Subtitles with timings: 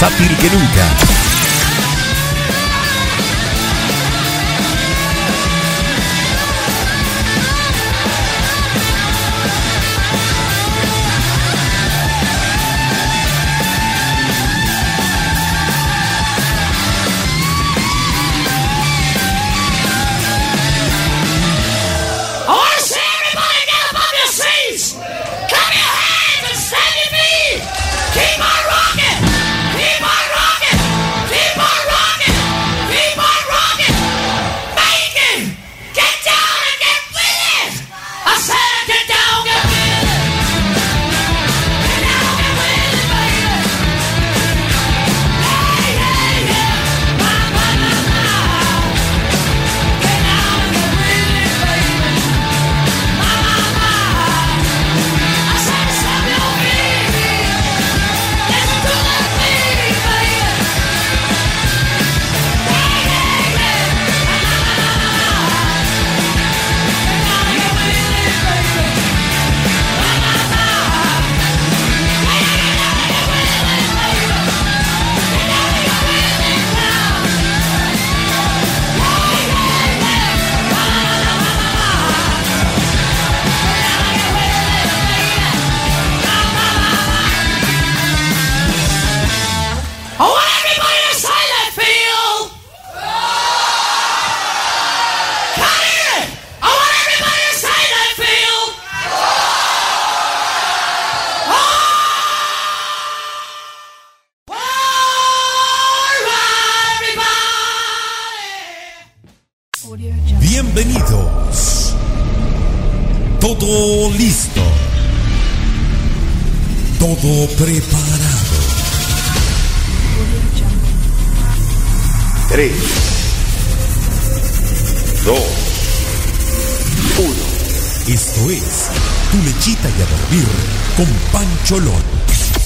[0.00, 1.09] versátil que nunca.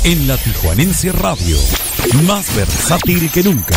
[0.04, 1.56] En la Tijuanense Radio,
[2.24, 3.74] más versátil que nunca.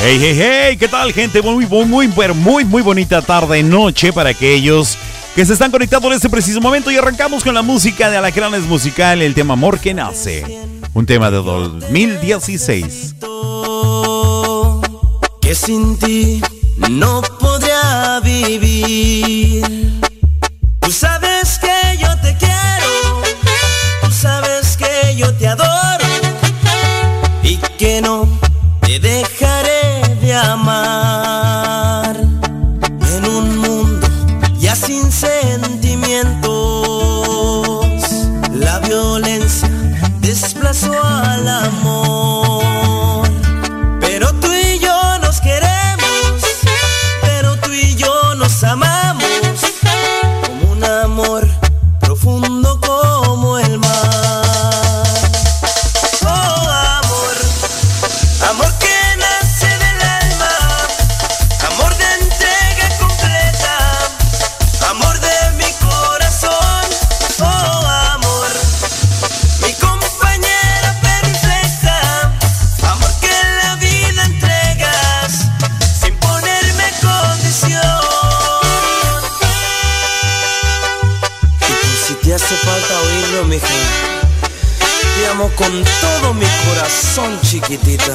[0.00, 1.42] Hey, hey, hey, ¿qué tal gente?
[1.42, 4.96] Muy, muy, muy, muy, muy bonita tarde, noche para aquellos
[5.34, 8.62] que se están conectando en este preciso momento y arrancamos con la música de Alacranes
[8.62, 10.44] Musical, el tema Amor que Nace,
[10.94, 13.16] un tema de 2016.
[15.40, 16.40] Que sin ti
[16.88, 17.22] no
[18.22, 19.62] vivir.
[20.80, 23.22] Tú sabes que yo te quiero,
[24.02, 26.06] tú sabes que yo te adoro
[27.42, 28.26] y que no
[28.80, 32.16] te dejaré de amar.
[32.16, 34.08] En un mundo
[34.58, 36.48] ya sin sentimientos,
[38.54, 39.70] la violencia
[40.20, 42.57] desplazó al amor.
[85.58, 88.14] Con todo mi corazón, chiquitita.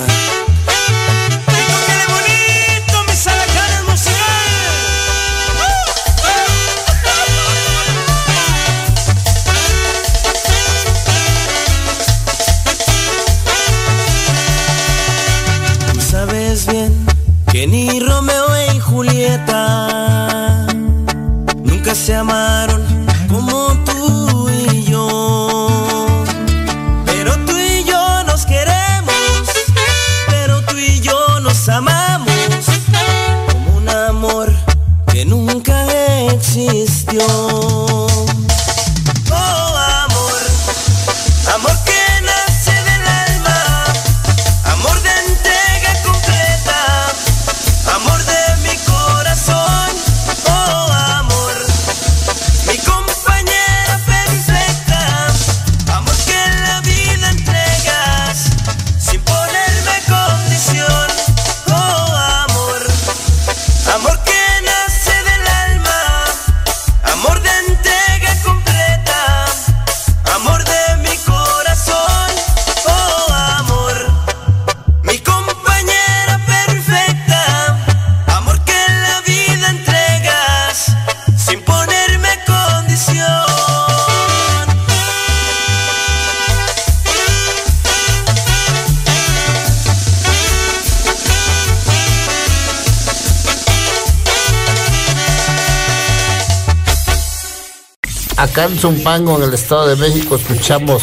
[98.53, 101.01] Acá en Zumpango, en el Estado de México, escuchamos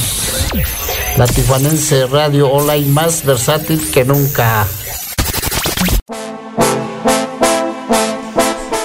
[1.16, 4.68] la tijuanense radio online más versátil que nunca.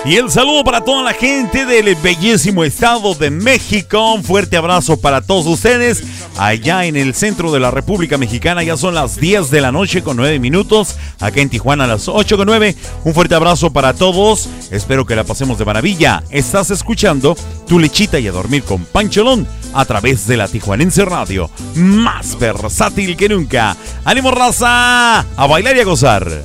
[0.06, 4.14] Y el saludo para toda la gente del bellísimo estado de México.
[4.14, 6.04] Un fuerte abrazo para todos ustedes.
[6.38, 10.04] Allá en el centro de la República Mexicana ya son las 10 de la noche
[10.04, 10.96] con 9 minutos.
[11.20, 12.76] Acá en Tijuana a las 8 con 9.
[13.04, 14.48] Un fuerte abrazo para todos.
[14.70, 16.22] Espero que la pasemos de maravilla.
[16.30, 17.36] Estás escuchando
[17.68, 21.50] Tu Lechita y a Dormir con Pancholón a través de la Tijuanense Radio.
[21.74, 23.76] Más versátil que nunca.
[24.04, 25.22] ¡Ánimo raza!
[25.22, 26.44] A bailar y a gozar.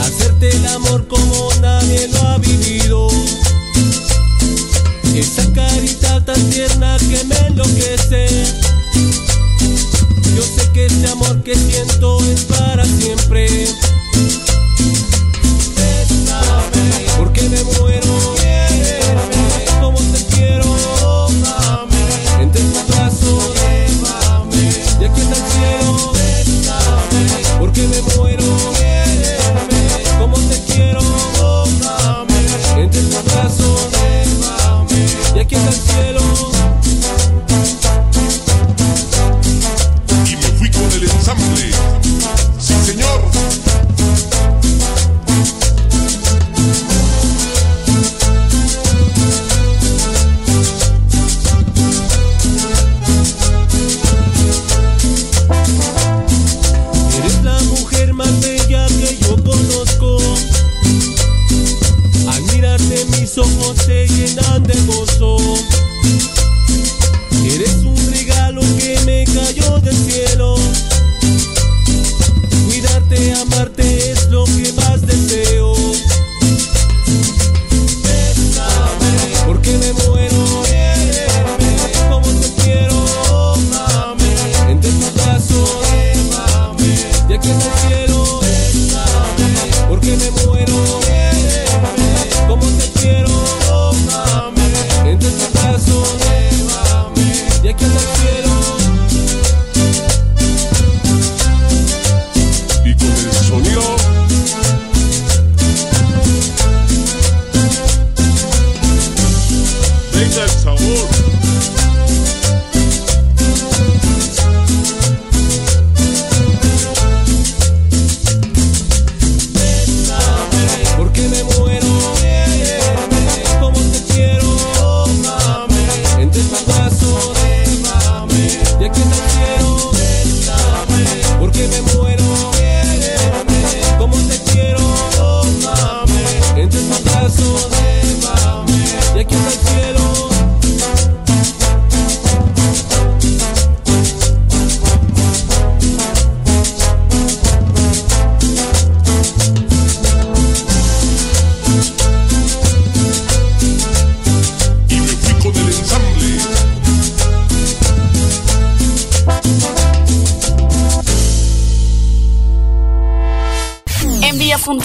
[0.00, 3.08] Hacerte el amor como nadie lo ha vivido.
[5.14, 8.26] Esa carita tan tierna que me enloquece.
[10.34, 13.48] Yo sé que ese amor que siento es para siempre.
[15.76, 17.85] Bésame, porque me muero.
[63.38, 65.05] Ojos se llenan de gozo.
[69.92, 70.56] Cielo.
[72.66, 75.75] Cuidarte, amarte es lo que más deseo.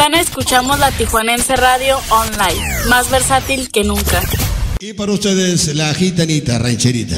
[0.10, 4.20] Escuchamos la Tijuanense Radio Online, más versátil que nunca.
[4.80, 7.18] Y para ustedes, la gitanita rancherita.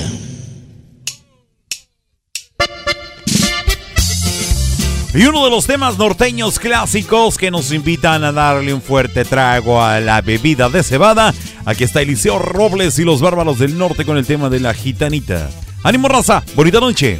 [5.14, 9.82] Y uno de los temas norteños clásicos que nos invitan a darle un fuerte trago
[9.82, 11.34] a la bebida de cebada.
[11.66, 15.50] Aquí está Eliseo Robles y los bárbaros del norte con el tema de la gitanita.
[15.84, 16.44] ¡Ánimo raza!
[16.54, 17.20] ¡Bonita noche!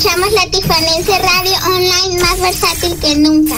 [0.00, 3.54] Escuchamos la Tijuanense Radio Online más versátil que nunca.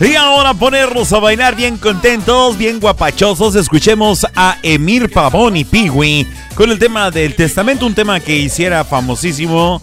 [0.00, 3.54] Y ahora ponernos a bailar bien contentos, bien guapachosos.
[3.54, 8.82] Escuchemos a Emir Pavón y Piwi con el tema del testamento, un tema que hiciera
[8.84, 9.80] famosísimo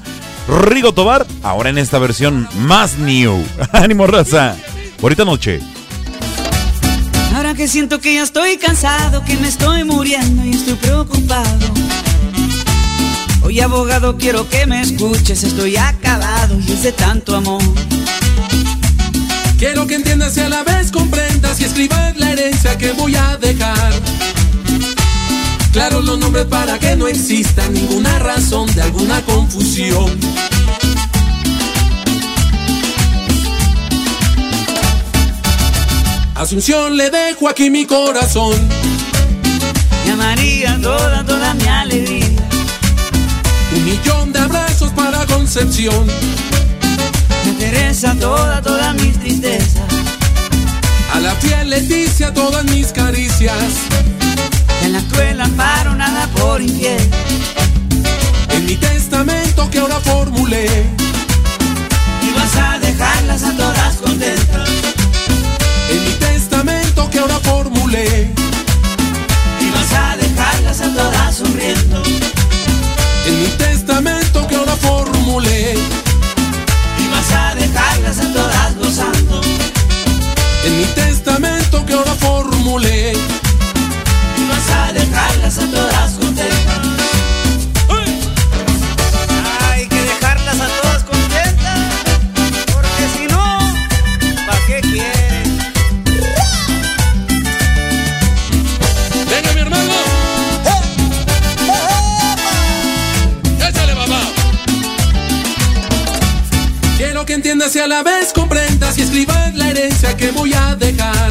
[0.67, 3.41] Rigo Tobar, ahora en esta versión más new.
[3.71, 4.57] Ánimo, raza.
[4.99, 5.61] Bonita noche.
[7.55, 11.73] Que siento que ya estoy cansado, que me estoy muriendo y estoy preocupado.
[13.43, 17.61] Oye abogado, quiero que me escuches, estoy acabado y es de tanto amor.
[19.57, 23.37] Quiero que entiendas y a la vez comprendas y escribas la herencia que voy a
[23.37, 23.93] dejar.
[25.71, 30.11] Claro los nombres para que no exista ninguna razón de alguna confusión.
[36.35, 38.53] Asunción le dejo aquí mi corazón.
[40.05, 42.27] Y a María toda, toda mi alegría.
[43.73, 46.05] Un millón de abrazos para Concepción.
[47.45, 49.85] Me Teresa toda, toda mis tristezas.
[51.13, 53.55] A la fiel Leticia todas mis caricias.
[54.83, 57.09] En la cruel amparo nada por infiel.
[58.49, 60.65] En mi testamento que ahora formulé.
[62.21, 64.94] Y vas a dejarlas a todas contentas.
[67.97, 72.03] Y vas a dejarlas a todas sonriendo.
[73.25, 75.75] En mi testamento que ahora formulé.
[76.99, 79.41] Y vas a dejarlas a todas gozando.
[80.65, 83.13] En mi testamento que ahora formulé.
[83.13, 85.94] Y vas a dejarlas a todas
[107.75, 111.29] Y a la vez comprendas y escribas la herencia que voy a dejar.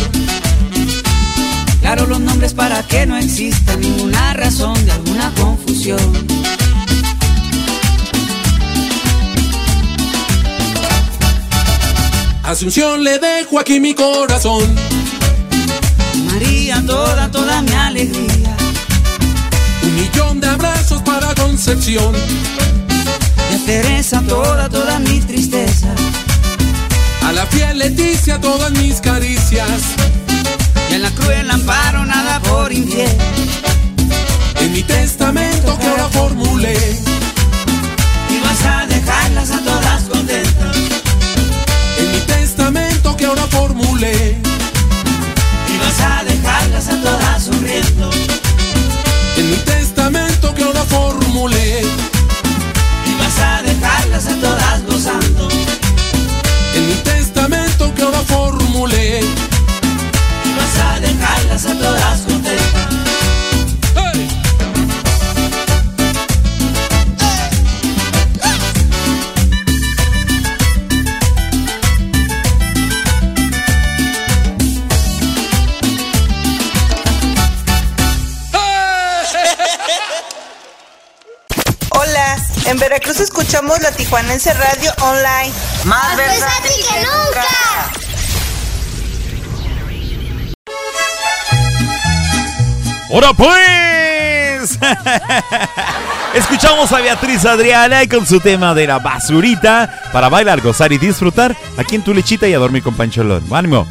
[1.81, 5.99] Claro los nombres para que no exista ninguna razón de alguna confusión.
[12.43, 14.75] Asunción le dejo aquí mi corazón.
[16.27, 18.55] María toda, toda mi alegría.
[19.83, 22.15] Un millón de abrazos para Concepción.
[23.51, 25.89] Y a Teresa toda, toda mi tristeza
[27.35, 29.83] la fiel Leticia todas mis caricias.
[30.91, 33.17] Y en la cruel amparo nada por infiel.
[34.61, 36.77] En mi testamento que ahora formulé.
[38.31, 40.77] Y vas a dejarlas a todas contentas.
[41.99, 44.37] En mi testamento que ahora formulé.
[45.69, 48.11] Y vas a dejarlas a todas sonriendo.
[49.37, 51.83] En mi testamento que ahora formulé.
[53.07, 55.34] Y vas a dejarlas a todas gozando
[58.27, 59.21] formulé.
[59.21, 62.65] Y vas a dejarlas a todas contentas.
[63.95, 64.29] Hey.
[81.91, 85.53] Hola, en Veracruz escuchamos la Tijuanense Radio Online.
[85.85, 88.04] Más, Más versátil que, que nunca.
[93.11, 94.79] ¡Ahora pues!
[96.35, 101.57] Escuchamos a Beatriz Adriana con su tema de la basurita para bailar, gozar y disfrutar
[101.77, 103.45] aquí en tu lechita y a dormir con Pancholón.
[103.53, 103.87] ¡Ánimo!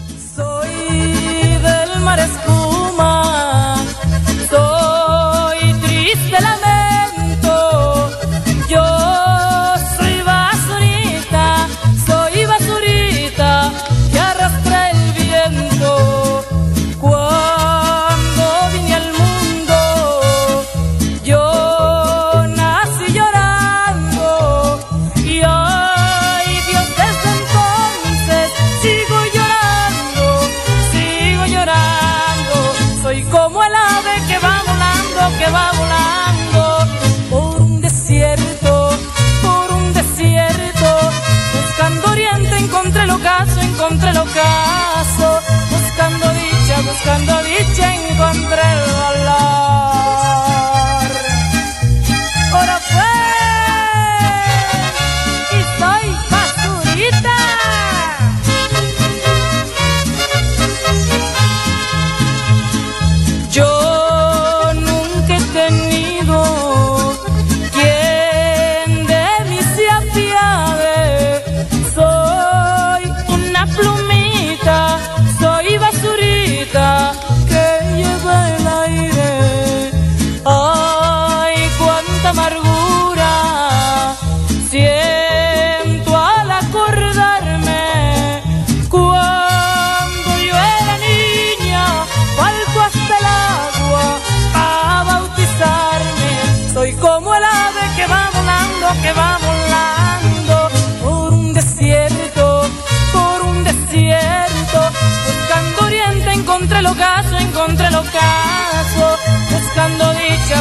[47.03, 49.02] Buscando dicha, encontré el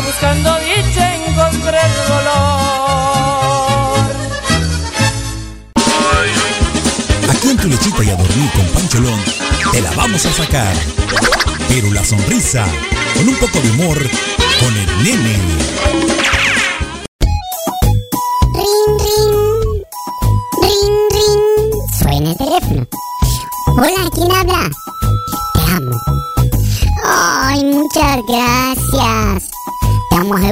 [0.00, 2.32] Buscando dicha, encontré el dolor.
[7.30, 9.20] Aquí en tu lechita y a dormir con Pancholón,
[9.70, 10.74] te la vamos a sacar.
[11.68, 12.66] Pero la sonrisa,
[13.14, 13.98] con un poco de humor,
[14.60, 16.41] con el nene.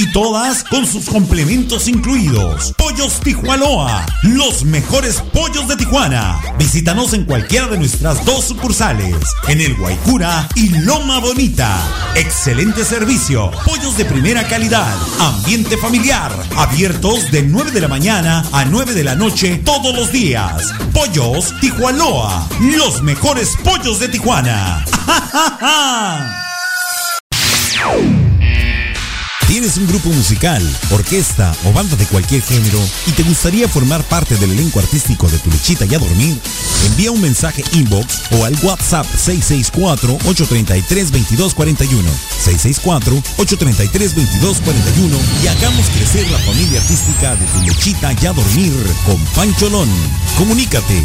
[0.00, 2.72] Y todas con sus complementos incluidos.
[2.78, 6.40] Pollos Tijuanoa, los mejores pollos de Tijuana.
[6.58, 9.14] Visítanos en cualquiera de nuestras dos sucursales,
[9.46, 11.76] en el Guaycura y Loma Bonita.
[12.14, 18.64] Excelente servicio, pollos de primera calidad, ambiente familiar, abiertos de 9 de la mañana a
[18.64, 20.72] 9 de la noche todos los días.
[20.94, 24.82] Pollos Tijuanoa, los mejores pollos de Tijuana.
[29.60, 34.34] ¿Tienes un grupo musical, orquesta o banda de cualquier género y te gustaría formar parte
[34.36, 36.40] del elenco artístico de Tu Lechita y a Dormir?
[36.86, 42.04] Envía un mensaje inbox o al WhatsApp 664-833-2241.
[42.42, 48.72] 664-833-2241 y hagamos crecer la familia artística de Tu Lechita y a Dormir
[49.04, 49.90] con Pancholón.
[50.38, 51.04] Comunícate.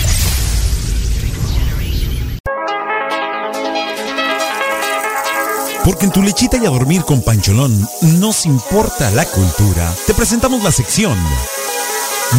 [5.83, 7.87] Porque en tu lechita y a dormir con Pancholón
[8.19, 9.91] nos importa la cultura.
[10.05, 11.17] Te presentamos la sección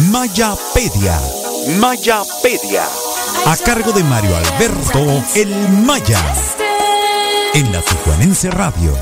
[0.09, 1.19] Mayapedia.
[1.79, 2.83] Mayapedia.
[3.45, 6.19] A cargo de Mario Alberto El Maya.
[7.53, 8.93] En la Tijuanense Radio.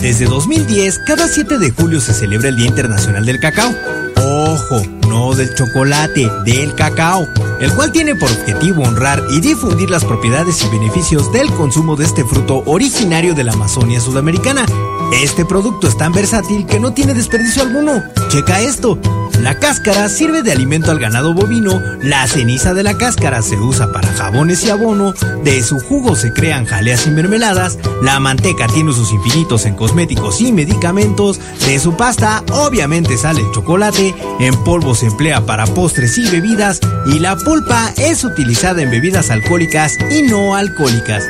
[0.00, 3.72] Desde 2010, cada 7 de julio se celebra el Día Internacional del Cacao.
[4.16, 7.28] Ojo, no del chocolate, del cacao,
[7.60, 12.06] el cual tiene por objetivo honrar y difundir las propiedades y beneficios del consumo de
[12.06, 14.64] este fruto originario de la Amazonia sudamericana.
[15.12, 18.02] Este producto es tan versátil que no tiene desperdicio alguno.
[18.28, 18.98] Checa esto.
[19.42, 23.90] La cáscara sirve de alimento al ganado bovino, la ceniza de la cáscara se usa
[23.90, 28.90] para jabones y abono, de su jugo se crean jaleas y mermeladas, la manteca tiene
[28.90, 34.94] usos infinitos en cosméticos y medicamentos, de su pasta obviamente sale el chocolate, en polvo
[34.94, 40.22] se emplea para postres y bebidas y la pulpa es utilizada en bebidas alcohólicas y
[40.22, 41.24] no alcohólicas.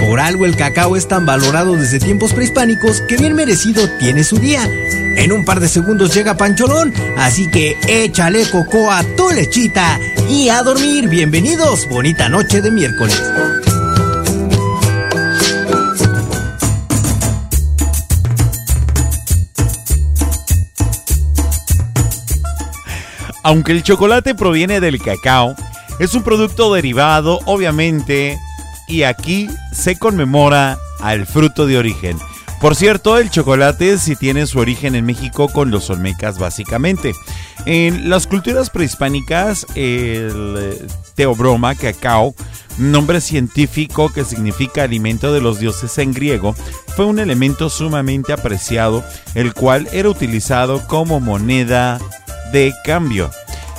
[0.00, 4.38] Por algo el cacao es tan valorado desde tiempos prehispánicos que bien merecido tiene su
[4.38, 4.68] día.
[5.16, 10.48] En un par de segundos llega Pancholón, así que échale coco a tu lechita y
[10.48, 11.08] a dormir.
[11.08, 13.22] Bienvenidos, bonita noche de miércoles.
[23.44, 25.54] Aunque el chocolate proviene del cacao,
[25.98, 28.38] es un producto derivado, obviamente,
[28.88, 32.18] y aquí se conmemora al fruto de origen.
[32.60, 37.12] Por cierto, el chocolate sí tiene su origen en México con los olmecas básicamente.
[37.66, 42.34] En las culturas prehispánicas, el eh, teobroma, cacao,
[42.78, 46.54] nombre científico que significa alimento de los dioses en griego,
[46.96, 52.00] fue un elemento sumamente apreciado, el cual era utilizado como moneda
[52.52, 53.30] de cambio.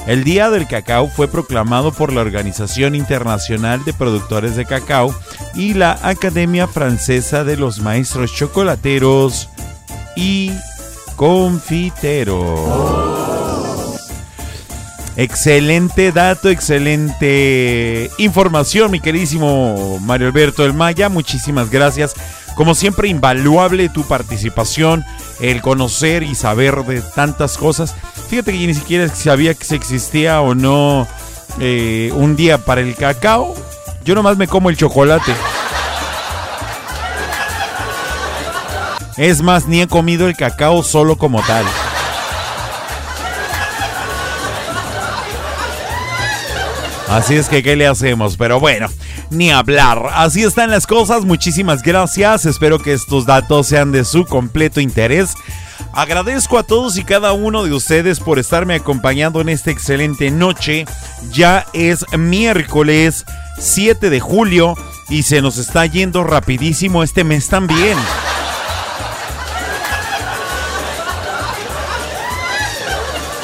[0.08, 5.14] El Día del Cacao fue proclamado por la Organización Internacional de Productores de Cacao
[5.56, 9.50] y la Academia Francesa de los Maestros Chocolateros
[10.16, 10.52] y
[11.16, 12.60] Confiteros.
[15.18, 21.08] Excelente dato, excelente información, mi queridísimo Mario Alberto del Maya.
[21.10, 22.14] Muchísimas gracias.
[22.56, 25.04] Como siempre, invaluable tu participación,
[25.42, 27.94] el conocer y saber de tantas cosas.
[28.30, 31.08] Fíjate que ni siquiera sabía que se existía o no
[31.60, 33.54] eh, un día para el cacao.
[34.06, 35.34] Yo nomás me como el chocolate.
[39.18, 41.66] Es más, ni he comido el cacao solo como tal.
[47.10, 48.36] Así es que, ¿qué le hacemos?
[48.36, 48.90] Pero bueno,
[49.30, 50.10] ni hablar.
[50.14, 51.26] Así están las cosas.
[51.26, 52.46] Muchísimas gracias.
[52.46, 55.34] Espero que estos datos sean de su completo interés.
[55.94, 60.86] Agradezco a todos y cada uno de ustedes por estarme acompañando en esta excelente noche.
[61.32, 63.26] Ya es miércoles
[63.60, 64.76] 7 de julio
[65.10, 67.98] y se nos está yendo rapidísimo este mes también.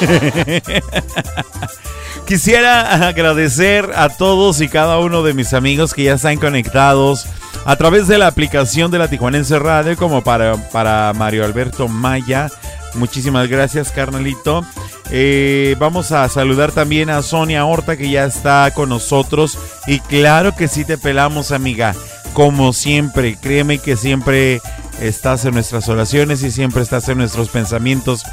[2.26, 7.26] Quisiera agradecer a todos y cada uno de mis amigos que ya están conectados
[7.64, 12.50] a través de la aplicación de la Tijuanense Radio, como para, para Mario Alberto Maya.
[12.94, 14.64] Muchísimas gracias, carnalito.
[15.10, 19.58] Eh, vamos a saludar también a Sonia Horta, que ya está con nosotros.
[19.86, 21.94] Y claro que sí te pelamos, amiga.
[22.32, 24.60] Como siempre, créeme que siempre
[25.00, 28.24] estás en nuestras oraciones y siempre estás en nuestros pensamientos.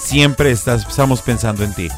[0.00, 1.88] Siempre estás, estamos pensando en ti.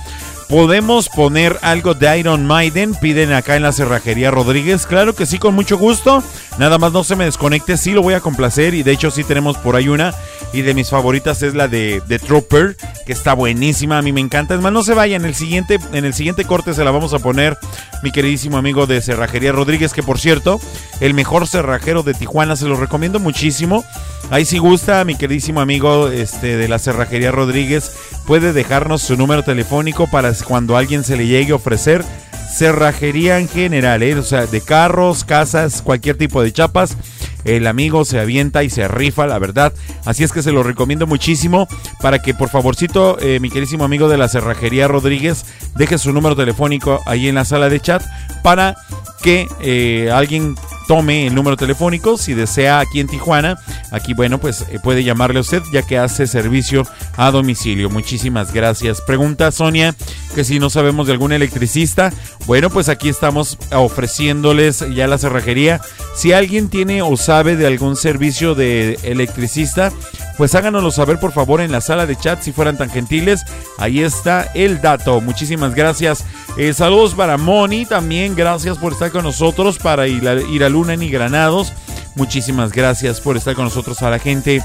[0.51, 2.97] ¿Podemos poner algo de Iron Maiden?
[2.97, 4.85] Piden acá en la cerrajería Rodríguez.
[4.85, 6.25] Claro que sí, con mucho gusto.
[6.59, 8.75] Nada más no se me desconecte, sí lo voy a complacer.
[8.75, 10.13] Y de hecho sí tenemos por ahí una.
[10.53, 13.99] Y de mis favoritas es la de, de Trooper, que está buenísima.
[13.99, 14.57] A mí me encanta.
[14.57, 15.23] Es más, no se vayan.
[15.23, 17.57] En el siguiente, en el siguiente corte se la vamos a poner
[18.03, 20.61] mi queridísimo amigo de Cerrajería Rodríguez, que por cierto,
[20.99, 23.85] el mejor cerrajero de Tijuana, se lo recomiendo muchísimo.
[24.30, 27.92] Ahí si gusta, mi queridísimo amigo este, de la Cerrajería Rodríguez,
[28.26, 32.04] puede dejarnos su número telefónico para cuando alguien se le llegue a ofrecer
[32.50, 34.14] cerrajería en general, ¿eh?
[34.16, 36.96] o sea, de carros, casas, cualquier tipo de chapas.
[37.44, 39.72] El amigo se avienta y se rifa, la verdad.
[40.04, 41.68] Así es que se lo recomiendo muchísimo
[42.02, 46.37] para que por favorcito, eh, mi queridísimo amigo de la cerrajería Rodríguez, deje su número
[46.37, 48.02] telefónico ahí en la sala de chat
[48.42, 48.76] para
[49.22, 50.54] que eh, alguien
[50.90, 53.57] tome el número telefónico si desea aquí en Tijuana.
[53.92, 56.85] Aquí, bueno, pues eh, puede llamarle a usted ya que hace servicio
[57.16, 57.88] a domicilio.
[57.88, 59.00] Muchísimas gracias.
[59.00, 59.94] Pregunta Sonia
[60.35, 62.12] que si no sabemos de algún electricista.
[62.46, 65.81] Bueno, pues aquí estamos ofreciéndoles ya la cerrajería.
[66.16, 69.92] Si alguien tiene o sabe de algún servicio de electricista,
[70.37, 73.44] pues háganoslo saber por favor en la sala de chat si fueran tan gentiles.
[73.79, 75.20] Ahí está el dato.
[75.20, 76.24] Muchísimas gracias.
[76.57, 78.35] Eh, saludos para Moni también.
[78.35, 81.75] Gracias por estar con nosotros para ir a, a Luna y Granados.
[82.14, 84.62] Muchísimas gracias por estar con nosotros a la gente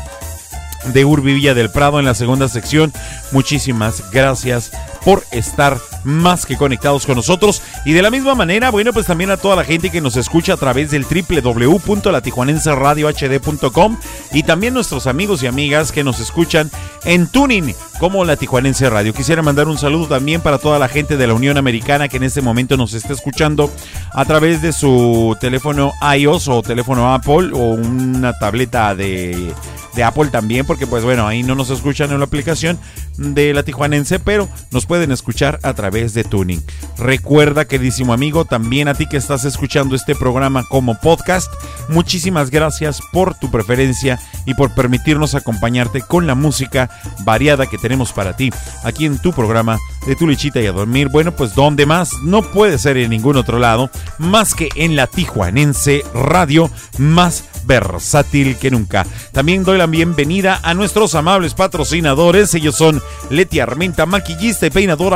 [0.93, 2.93] de Urbi Villa del Prado en la segunda sección.
[3.33, 4.71] Muchísimas gracias
[5.05, 7.61] por estar más que conectados con nosotros.
[7.85, 10.53] Y de la misma manera, bueno, pues también a toda la gente que nos escucha
[10.53, 13.97] a través del www.latijuanenseradiohd.com
[14.33, 16.71] y también nuestros amigos y amigas que nos escuchan
[17.05, 19.13] en Tuning como La Tijuanense Radio.
[19.13, 22.23] Quisiera mandar un saludo también para toda la gente de la Unión Americana que en
[22.23, 23.69] este momento nos está escuchando
[24.11, 29.53] a través de su teléfono iOS o teléfono Apple o una tableta de
[29.95, 32.77] de Apple también, porque pues bueno, ahí no nos escuchan en la aplicación
[33.17, 36.63] de la Tijuanense, pero nos pueden escuchar a través de Tuning.
[36.97, 41.51] Recuerda, queridísimo amigo, también a ti que estás escuchando este programa como podcast,
[41.89, 46.89] muchísimas gracias por tu preferencia y por permitirnos acompañarte con la música
[47.23, 48.51] variada que tenemos para ti
[48.83, 51.09] aquí en tu programa de Tu Lichita y a Dormir.
[51.09, 55.07] Bueno, pues donde más no puede ser en ningún otro lado, más que en la
[55.07, 59.05] Tijuanense Radio, más versátil que nunca.
[59.31, 62.53] También doy la bienvenida a nuestros amables patrocinadores.
[62.53, 64.69] Ellos son Leti Armenta, maquillista y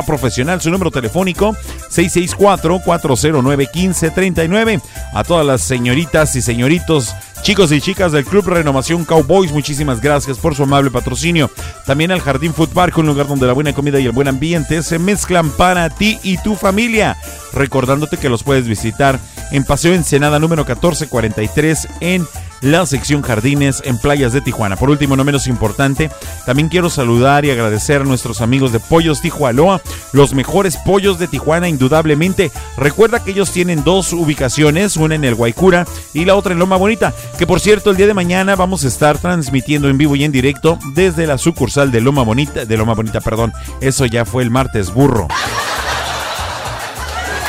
[0.06, 0.62] profesional.
[0.62, 1.56] Su número telefónico
[1.92, 4.82] 664-409-1539.
[5.14, 10.38] A todas las señoritas y señoritos Chicos y chicas del Club Renovación Cowboys, muchísimas gracias
[10.38, 11.50] por su amable patrocinio.
[11.86, 14.84] También al Jardín Food Park, un lugar donde la buena comida y el buen ambiente
[14.84, 17.18] se mezclan para ti y tu familia.
[17.54, 19.20] Recordándote que los puedes visitar
[19.52, 22.28] en Paseo Ensenada número 1443 en
[22.62, 24.76] la sección Jardines en Playas de Tijuana.
[24.76, 26.10] Por último, no menos importante,
[26.46, 29.82] también quiero saludar y agradecer a nuestros amigos de Pollos Tijualoa,
[30.14, 32.52] los mejores pollos de Tijuana indudablemente.
[32.78, 36.78] Recuerda que ellos tienen dos ubicaciones, una en el Guaycura y la otra en Loma
[36.78, 40.24] Bonita, que por cierto el día de mañana vamos a estar transmitiendo en vivo y
[40.24, 44.44] en directo desde la sucursal de Loma Bonita, de Loma Bonita, perdón, eso ya fue
[44.44, 45.28] el martes burro.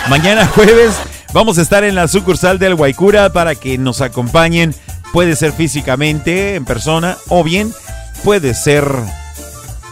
[0.09, 0.96] Mañana jueves
[1.33, 4.75] vamos a estar en la sucursal del Guaycura para que nos acompañen
[5.12, 7.73] Puede ser físicamente, en persona, o bien
[8.23, 8.85] puede ser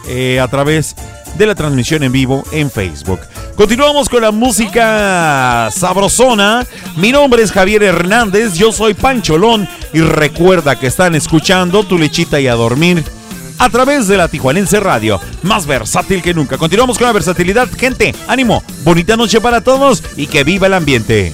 [0.07, 0.95] eh, a través
[1.37, 3.19] de la transmisión en vivo en Facebook.
[3.55, 6.65] Continuamos con la música sabrosona.
[6.95, 12.39] Mi nombre es Javier Hernández, yo soy Pancholón y recuerda que están escuchando Tu Lechita
[12.39, 13.03] y a Dormir
[13.57, 16.57] a través de la Tijuanense Radio, más versátil que nunca.
[16.57, 18.15] Continuamos con la versatilidad, gente.
[18.27, 21.33] Ánimo, bonita noche para todos y que viva el ambiente.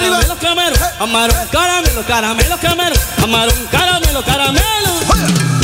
[0.00, 5.55] Caramelo, caramelo, camarón, camarón, caramelo, caramelo, camarón, camarón, caramelo, caramelo.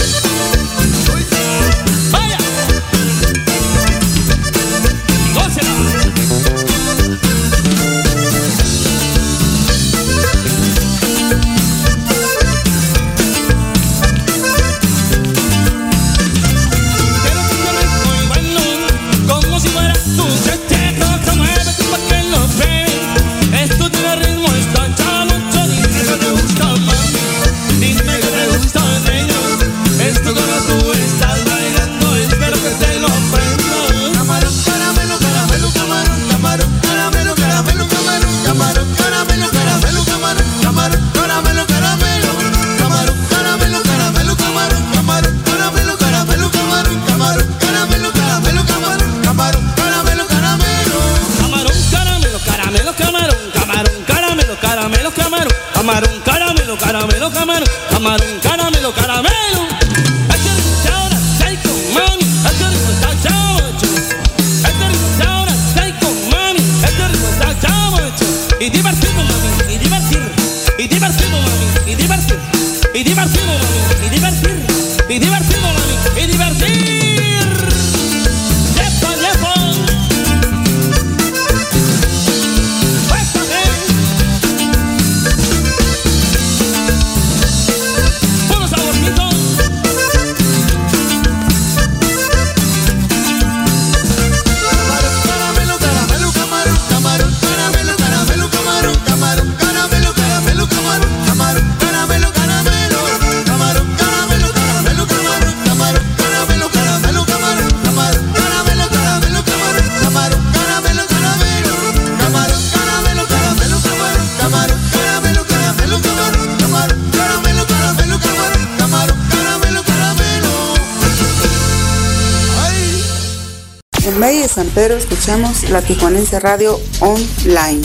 [125.72, 127.80] La Tijuanense Radio Online,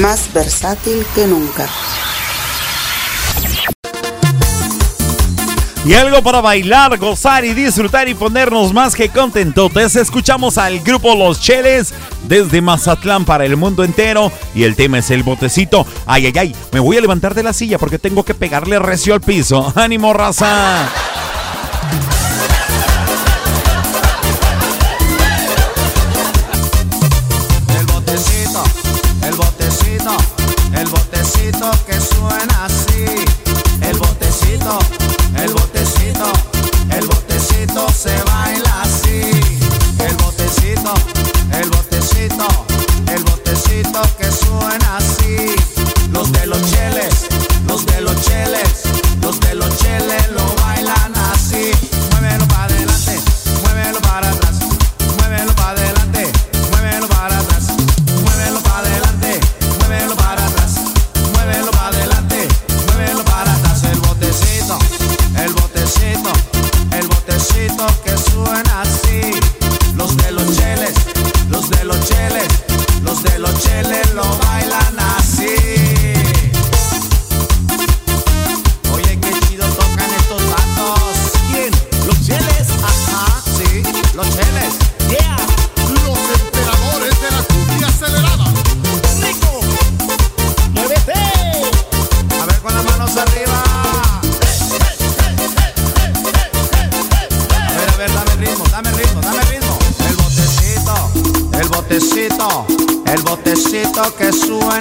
[0.00, 1.68] más versátil que nunca.
[5.84, 9.94] Y algo para bailar, gozar y disfrutar y ponernos más que contentotes.
[9.94, 11.94] Escuchamos al grupo Los Cheles
[12.24, 14.32] desde Mazatlán para el mundo entero.
[14.54, 15.86] Y el tema es el botecito.
[16.04, 19.14] Ay, ay, ay, me voy a levantar de la silla porque tengo que pegarle recio
[19.14, 19.72] al piso.
[19.76, 20.90] ¡Ánimo, raza!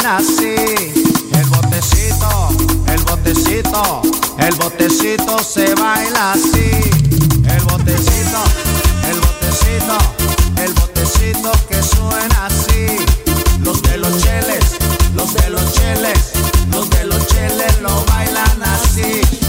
[0.06, 0.56] Así.
[1.34, 2.50] El botecito,
[2.88, 4.02] el botecito,
[4.38, 6.72] el botecito se baila así.
[7.50, 8.42] El botecito,
[9.10, 9.98] el botecito,
[10.64, 12.98] el botecito que suena así.
[13.62, 14.66] Los de los cheles,
[15.16, 16.20] los de los cheles,
[16.72, 19.47] los de los cheles lo bailan así.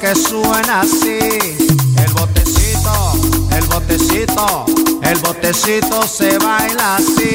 [0.00, 1.18] Que suena así.
[1.18, 3.12] El botecito,
[3.52, 4.64] el botecito,
[5.02, 7.34] el botecito se baila así.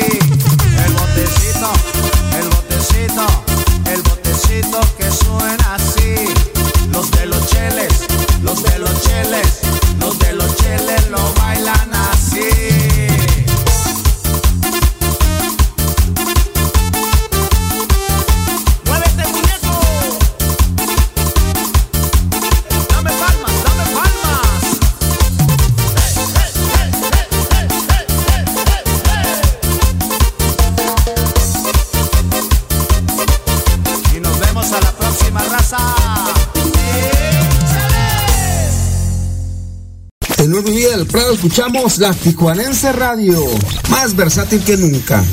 [0.86, 1.72] El botecito,
[41.55, 43.39] escuchamos la Tijuanense Radio,
[43.89, 45.23] más versátil que nunca.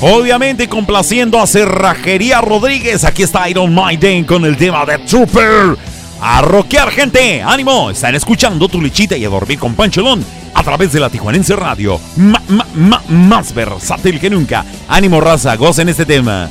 [0.00, 3.04] Obviamente complaciendo a Cerrajería Rodríguez.
[3.04, 5.76] Aquí está Iron Maiden con el tema de Trooper.
[6.20, 7.40] A rockear, gente.
[7.40, 7.90] Ánimo.
[7.90, 10.24] Están escuchando tu lichita y a dormir con Pancholón
[10.54, 12.00] a través de la Tijuanense Radio.
[13.08, 14.64] Más versátil que nunca.
[14.88, 15.54] Ánimo, raza.
[15.54, 16.50] Gocen este tema.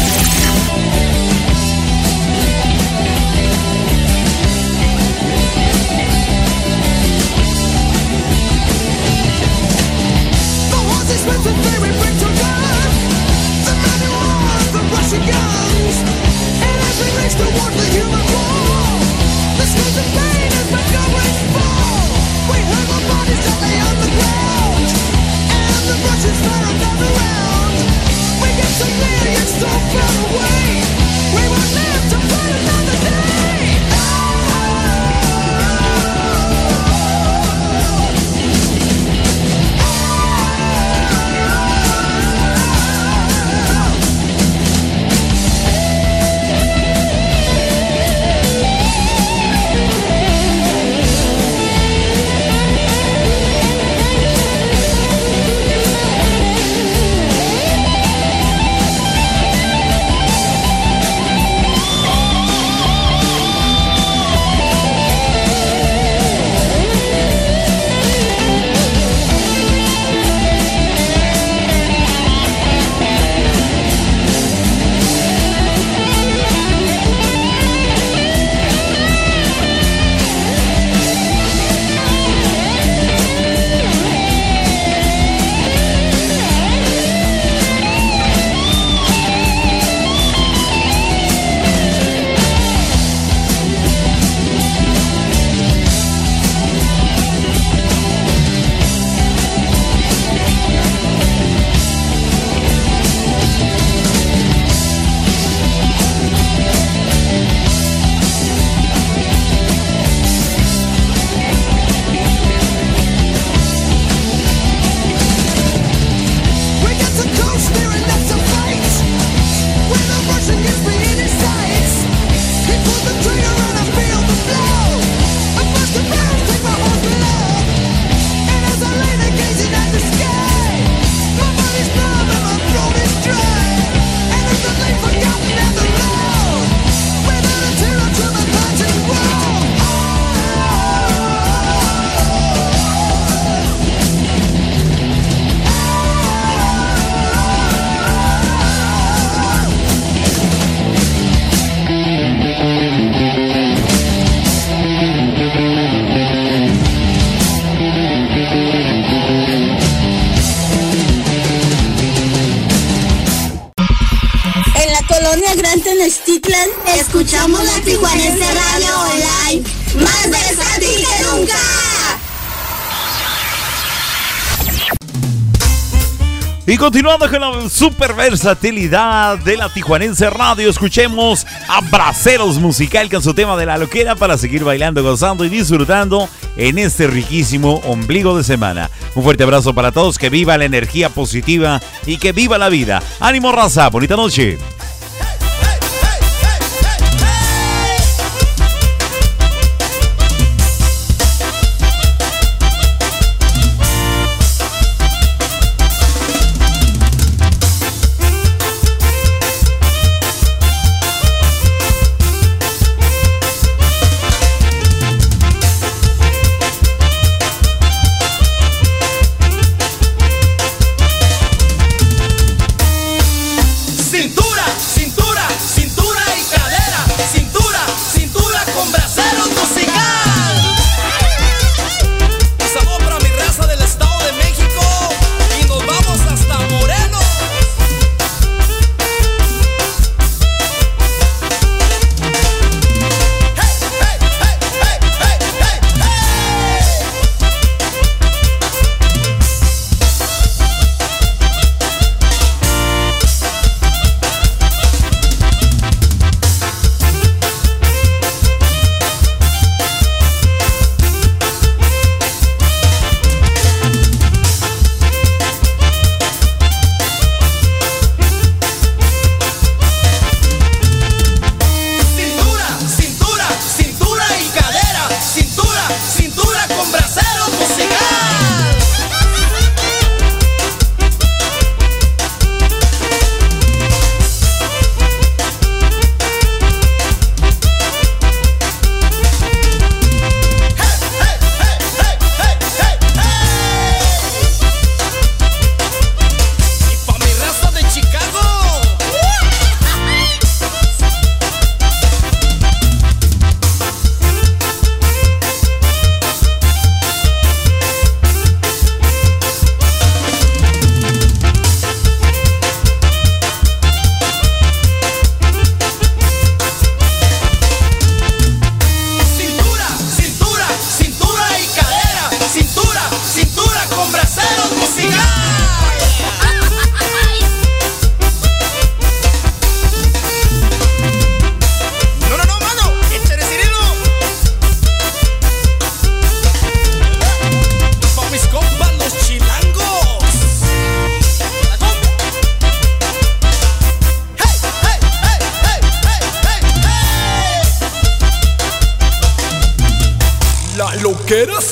[176.81, 183.35] continuando con la super versatilidad de la Tijuanense Radio, escuchemos a Braceros Musical con su
[183.35, 186.27] tema de la loquera para seguir bailando, gozando y disfrutando
[186.57, 188.89] en este riquísimo ombligo de semana.
[189.13, 193.03] Un fuerte abrazo para todos, que viva la energía positiva y que viva la vida.
[193.19, 194.57] Ánimo raza, bonita noche.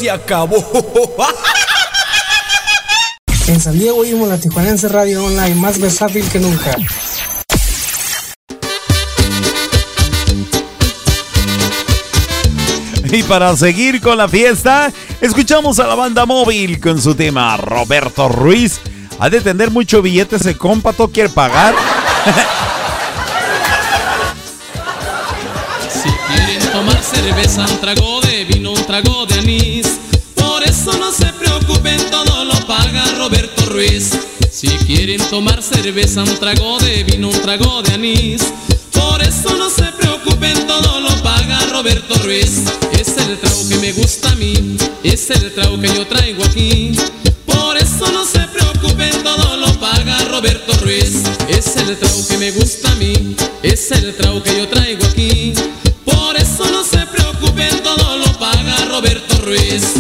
[0.10, 0.66] Se acabó.
[3.48, 6.76] En San Diego oímos la Tijuanense Radio Online más versátil que nunca.
[13.12, 18.30] Y para seguir con la fiesta, escuchamos a la banda móvil con su tema Roberto
[18.30, 18.80] Ruiz.
[19.20, 21.74] Ha de tener mucho billete ese compa, ¿tú quiere pagar?
[25.92, 29.89] Si quieren tomar cerveza, un trago de vino, un trago de anís.
[33.30, 34.10] Roberto Ruiz.
[34.52, 38.42] Si quieren tomar cerveza, un trago de vino, un trago de anís.
[38.92, 42.64] Por eso no se preocupen, todo lo paga Roberto Ruiz.
[42.92, 46.94] Es el trago que me gusta a mí, es el trago que yo traigo aquí.
[47.46, 51.22] Por eso no se preocupen, todo lo paga Roberto Ruiz.
[51.48, 55.54] Es el trago que me gusta a mí, es el trago que yo traigo aquí.
[56.04, 59.99] Por eso no se preocupen, todo lo paga Roberto Ruiz.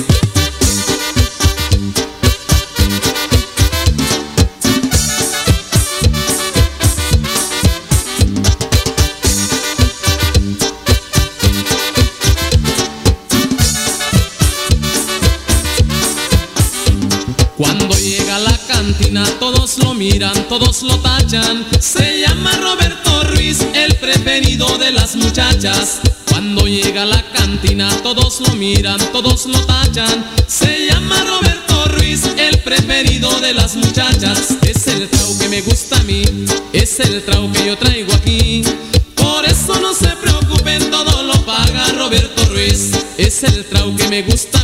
[26.29, 30.25] Cuando llega a la cantina todos lo miran, todos lo tachan.
[30.47, 34.55] Se llama Roberto Ruiz, el preferido de las muchachas.
[34.61, 36.23] Es el trago que me gusta a mí,
[36.71, 38.63] es el trago que yo traigo aquí.
[39.15, 42.91] Por eso no se preocupen, todo lo paga Roberto Ruiz.
[43.17, 44.58] Es el trago que me gusta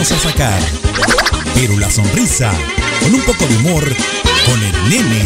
[0.00, 0.60] a sacar.
[1.54, 2.52] Pero la sonrisa,
[3.00, 3.84] con un poco de humor,
[4.46, 5.24] con el nene.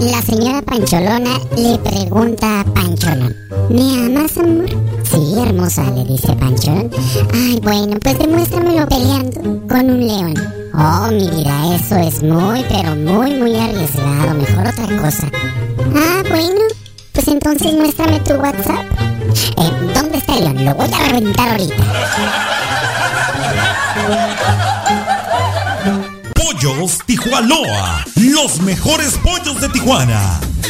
[0.00, 3.34] La señora Pancholona le pregunta a Pancholón,
[3.70, 4.70] ¿me amas, amor?
[5.02, 6.88] Sí, hermosa, le dice Pancholón.
[7.34, 10.34] Ay, bueno, pues demuéstramelo peleando con un león.
[10.74, 14.34] Oh, mi vida, eso es muy, pero muy, muy arriesgado.
[14.34, 15.28] Mejor otra cosa.
[15.96, 16.60] Ah, bueno,
[17.12, 19.07] pues entonces muéstrame tu WhatsApp.
[19.28, 20.64] Eh, ¿Dónde está león?
[20.64, 21.74] Lo voy a reventar ahorita.
[26.34, 30.40] Pollos Tijualoa, los mejores pollos de Tijuana.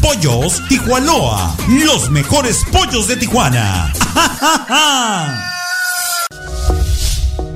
[0.00, 3.92] Pollos Tijualoa, los mejores pollos de Tijuana.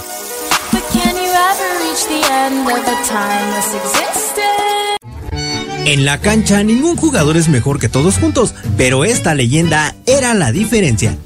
[5.85, 10.53] En la cancha ningún jugador es mejor que todos juntos, pero esta leyenda era la
[10.53, 11.17] diferencia.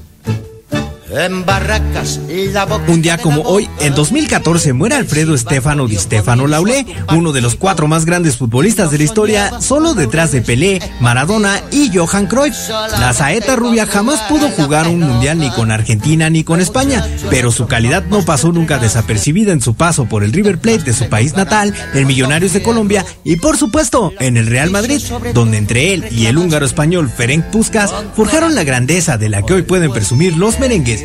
[1.08, 2.20] En Barracas,
[2.52, 7.32] la boca Un día como hoy, en 2014, muere Alfredo Estefano Di Stefano Laulé, uno
[7.32, 11.96] de los cuatro más grandes futbolistas de la historia, solo detrás de Pelé, Maradona y
[11.96, 12.56] Johan Cruyff.
[12.98, 17.52] La saeta rubia jamás pudo jugar un mundial ni con Argentina ni con España, pero
[17.52, 21.08] su calidad no pasó nunca desapercibida en su paso por el River Plate de su
[21.08, 25.00] país natal, el Millonarios de Colombia y por supuesto en el Real Madrid,
[25.34, 29.54] donde entre él y el húngaro español Ferenc Puskas forjaron la grandeza de la que
[29.54, 30.95] hoy pueden presumir los merengues.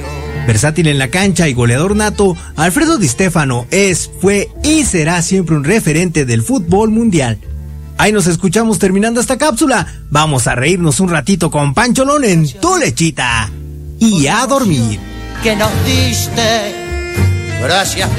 [0.47, 5.55] Versátil en la cancha y goleador nato, Alfredo Di Stefano es, fue y será siempre
[5.55, 7.39] un referente del fútbol mundial.
[7.97, 9.85] Ahí nos escuchamos terminando esta cápsula.
[10.09, 13.49] Vamos a reírnos un ratito con Pancholón en tu lechita.
[13.99, 14.99] Y a dormir.
[15.43, 16.75] que nos diste.
[17.61, 18.09] Gracias,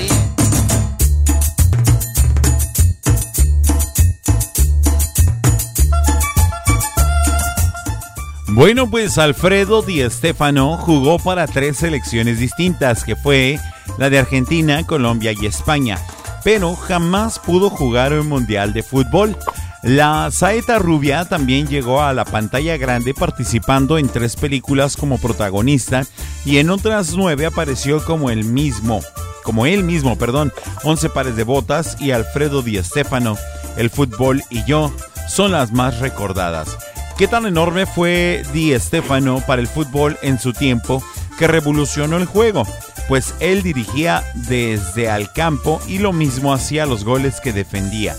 [8.54, 13.58] Bueno, pues Alfredo Di Stéfano jugó para tres selecciones distintas, que fue
[13.96, 15.98] la de Argentina, Colombia y España,
[16.44, 19.38] pero jamás pudo jugar un mundial de fútbol.
[19.82, 26.04] La saeta rubia también llegó a la pantalla grande participando en tres películas como protagonista
[26.44, 29.00] y en otras nueve apareció como el mismo,
[29.44, 30.52] como él mismo, perdón,
[30.84, 33.38] 11 pares de botas y Alfredo Di Stéfano,
[33.78, 34.92] El fútbol y yo
[35.26, 36.76] son las más recordadas.
[37.22, 41.04] ¿Qué tan enorme fue Di Stéfano para el fútbol en su tiempo
[41.38, 42.66] que revolucionó el juego?
[43.06, 48.16] Pues él dirigía desde al campo y lo mismo hacía los goles que defendía.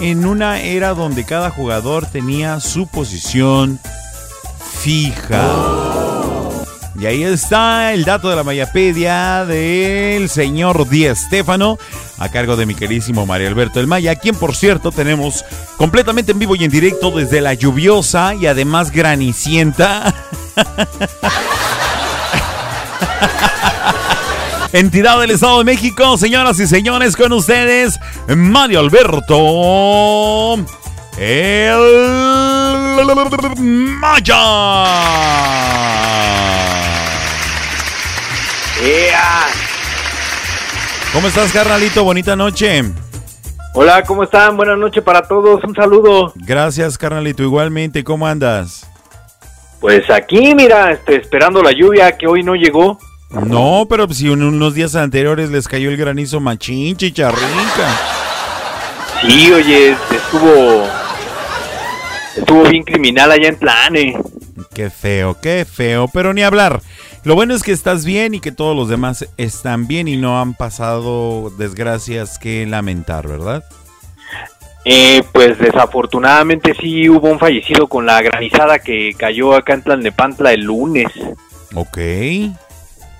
[0.00, 3.78] En una era donde cada jugador tenía su posición
[4.80, 6.09] fija.
[6.98, 11.78] Y ahí está el dato de la Mayapedia del señor Di Stéfano,
[12.18, 15.44] a cargo de mi querísimo Mario Alberto El Maya, quien por cierto tenemos
[15.76, 20.14] completamente en vivo y en directo desde la lluviosa y además granicienta
[24.72, 26.18] entidad del Estado de México.
[26.18, 30.58] Señoras y señores, con ustedes, Mario Alberto
[31.22, 31.78] El
[34.00, 34.36] Maya.
[41.12, 42.04] ¿Cómo estás, carnalito?
[42.04, 42.84] Bonita noche.
[43.74, 44.56] Hola, ¿cómo están?
[44.56, 45.62] Buenas noches para todos.
[45.62, 46.32] Un saludo.
[46.36, 47.42] Gracias, carnalito.
[47.42, 48.88] Igualmente, ¿cómo andas?
[49.78, 52.98] Pues aquí, mira, este, esperando la lluvia que hoy no llegó.
[53.28, 58.00] No, pero si unos días anteriores les cayó el granizo machín, chicharrinca.
[59.20, 60.99] Sí, oye, estuvo
[62.36, 64.16] estuvo bien criminal allá en Plane.
[64.74, 66.80] Qué feo, qué feo, pero ni hablar.
[67.24, 70.40] Lo bueno es que estás bien y que todos los demás están bien y no
[70.40, 73.64] han pasado desgracias que lamentar, ¿verdad?
[74.84, 80.52] Eh, pues desafortunadamente sí hubo un fallecido con la granizada que cayó acá en Tlalnepantla
[80.52, 81.08] el lunes.
[81.74, 81.98] Ok.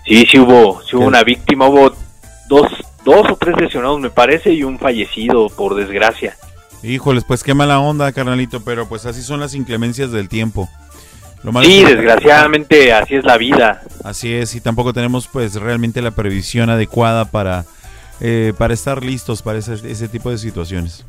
[0.06, 1.92] Sí, sí hubo, sí hubo una víctima, hubo
[2.48, 2.72] dos,
[3.04, 6.36] dos o tres lesionados me parece y un fallecido por desgracia.
[6.82, 10.68] Híjoles, pues qué mala onda, carnalito, pero pues así son las inclemencias del tiempo.
[11.42, 13.82] Lo malo Sí, es que- desgraciadamente así es la vida.
[14.04, 17.64] Así es, y tampoco tenemos pues realmente la previsión adecuada para,
[18.20, 21.04] eh, para estar listos para ese, ese tipo de situaciones.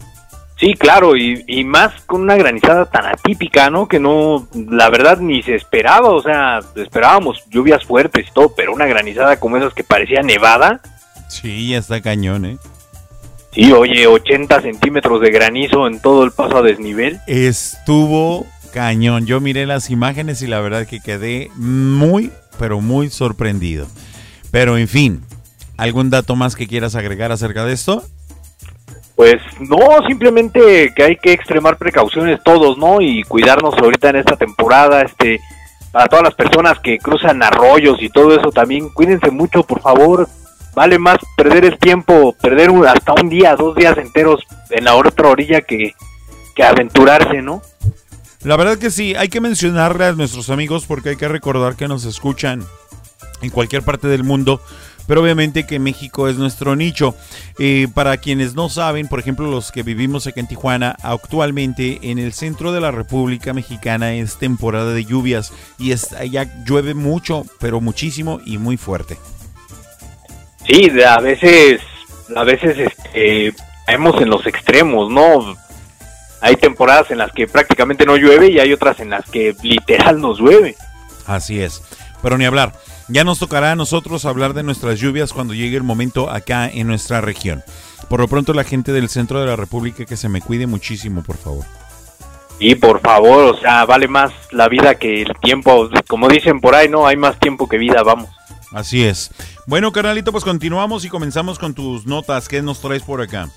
[0.57, 3.87] Sí, claro, y, y más con una granizada tan atípica, ¿no?
[3.87, 8.71] Que no, la verdad ni se esperaba, o sea, esperábamos lluvias fuertes y todo, pero
[8.71, 10.79] una granizada como esas que parecía nevada,
[11.29, 12.57] Sí, ya está cañón, ¿eh?
[13.51, 17.19] Sí, oye, 80 centímetros de granizo en todo el paso a desnivel.
[17.27, 19.25] Estuvo cañón.
[19.25, 23.87] Yo miré las imágenes y la verdad que quedé muy, pero muy sorprendido.
[24.51, 25.23] Pero en fin,
[25.77, 28.03] ¿algún dato más que quieras agregar acerca de esto?
[29.15, 29.77] Pues no,
[30.07, 33.01] simplemente que hay que extremar precauciones todos, ¿no?
[33.01, 35.39] Y cuidarnos ahorita en esta temporada, este,
[35.91, 40.27] para todas las personas que cruzan arroyos y todo eso también, cuídense mucho, por favor.
[40.73, 45.29] Vale más perder el tiempo, perder hasta un día, dos días enteros en la otra
[45.29, 45.93] orilla que,
[46.55, 47.61] que aventurarse, ¿no?
[48.43, 51.87] La verdad que sí, hay que mencionarle a nuestros amigos porque hay que recordar que
[51.87, 52.63] nos escuchan
[53.41, 54.61] en cualquier parte del mundo,
[55.07, 57.15] pero obviamente que México es nuestro nicho.
[57.59, 62.17] Eh, para quienes no saben, por ejemplo, los que vivimos aquí en Tijuana, actualmente en
[62.17, 67.43] el centro de la República Mexicana es temporada de lluvias y es, allá llueve mucho,
[67.59, 69.17] pero muchísimo y muy fuerte.
[70.65, 71.81] Sí, a veces,
[72.35, 73.53] a veces este,
[73.85, 75.55] caemos en los extremos, ¿no?
[76.41, 80.19] Hay temporadas en las que prácticamente no llueve y hay otras en las que literal
[80.19, 80.75] nos llueve.
[81.25, 81.81] Así es.
[82.21, 82.73] Pero ni hablar.
[83.07, 86.87] Ya nos tocará a nosotros hablar de nuestras lluvias cuando llegue el momento acá en
[86.87, 87.63] nuestra región.
[88.09, 91.23] Por lo pronto la gente del centro de la República que se me cuide muchísimo,
[91.23, 91.65] por favor.
[92.59, 95.89] Y por favor, o sea, vale más la vida que el tiempo.
[96.07, 98.29] Como dicen por ahí, no, hay más tiempo que vida, vamos.
[98.71, 99.31] Así es.
[99.67, 102.47] Bueno, carnalito, pues continuamos y comenzamos con tus notas.
[102.47, 103.49] ¿Qué nos traes por acá?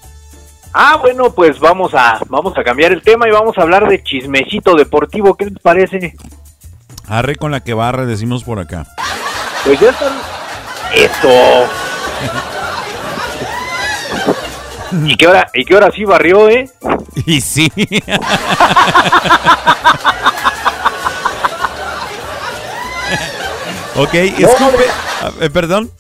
[0.73, 4.03] Ah, bueno, pues vamos a, vamos a cambiar el tema y vamos a hablar de
[4.03, 5.37] chismecito deportivo.
[5.37, 6.17] ¿Qué les parece?
[7.07, 8.87] Arre con la que barre, decimos por acá.
[9.65, 10.13] Pues ya están.
[10.95, 11.69] Eso.
[15.07, 16.71] ¿Y qué hora, y qué hora sí barrió, eh?
[17.27, 17.71] Y sí.
[23.97, 24.85] ok, escupe.
[25.23, 25.91] Ah, eh, perdón.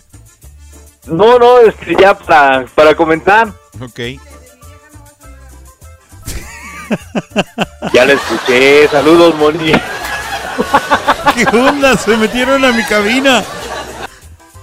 [1.07, 3.53] No, no, este, ya para, para comentar.
[3.81, 4.01] Ok.
[7.93, 8.89] Ya la escuché.
[8.89, 9.73] Saludos, Moni.
[11.35, 11.97] ¿Qué onda?
[11.97, 13.45] Se metieron a mi cabina.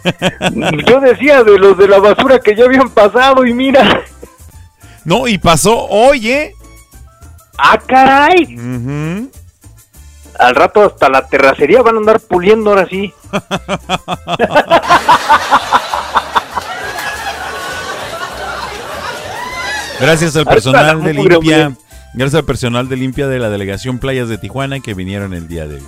[0.87, 4.03] Yo decía de los de la basura que ya habían pasado y mira.
[5.05, 6.55] No, y pasó hoy, ¿eh?
[7.57, 8.55] ¡Ah, caray!
[8.55, 9.31] Ujú.
[10.41, 13.13] Al rato hasta la terracería van a andar puliendo ahora sí.
[19.99, 21.73] Gracias al personal de limpia.
[22.15, 25.67] Gracias al personal de limpia de la delegación Playas de Tijuana que vinieron el día
[25.67, 25.85] de hoy.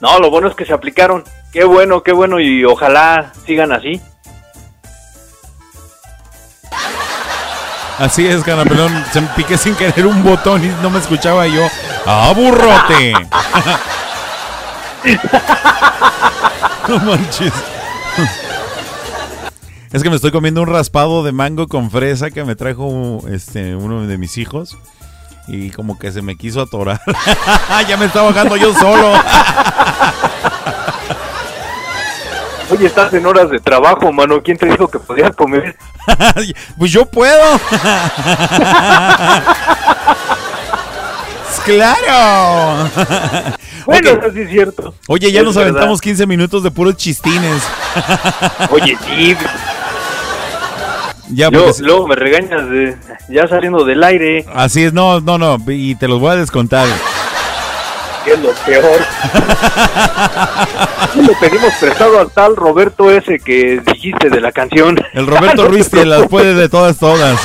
[0.00, 1.24] No, lo bueno es que se aplicaron.
[1.52, 4.00] Qué bueno, qué bueno y ojalá sigan así.
[7.98, 8.92] Así es, canapelón.
[9.12, 11.66] Se me piqué sin querer un botón y no me escuchaba yo.
[12.06, 13.12] ¡Ah, burrote!
[16.88, 17.52] no manches.
[19.92, 23.76] Es que me estoy comiendo un raspado de mango con fresa que me trajo este
[23.76, 24.76] uno de mis hijos.
[25.46, 27.00] Y como que se me quiso atorar.
[27.88, 29.12] ya me estaba ahogando yo solo.
[32.70, 34.42] Oye, estás en horas de trabajo, mano.
[34.42, 35.76] ¿Quién te dijo que podías comer?
[36.78, 37.42] pues yo puedo.
[41.64, 42.90] claro.
[43.86, 44.18] Bueno, Ok.
[44.22, 44.94] eso sí es cierto.
[45.08, 45.70] Oye, ya Es nos verdad.
[45.72, 47.62] aventamos 15 minutos de puros chistines.
[48.70, 49.36] Oye, sí.
[51.30, 52.96] Ya, porque si- luego me regañas de
[53.28, 54.46] ya saliendo del aire.
[54.54, 56.86] Así es, no, no, no, y te los voy a descontar.
[58.24, 59.00] Que es lo peor.
[61.16, 64.96] Le pedimos prestado al tal Roberto ese que dijiste de la canción.
[65.12, 67.38] El Roberto Ruiz te las puede de todas, todas.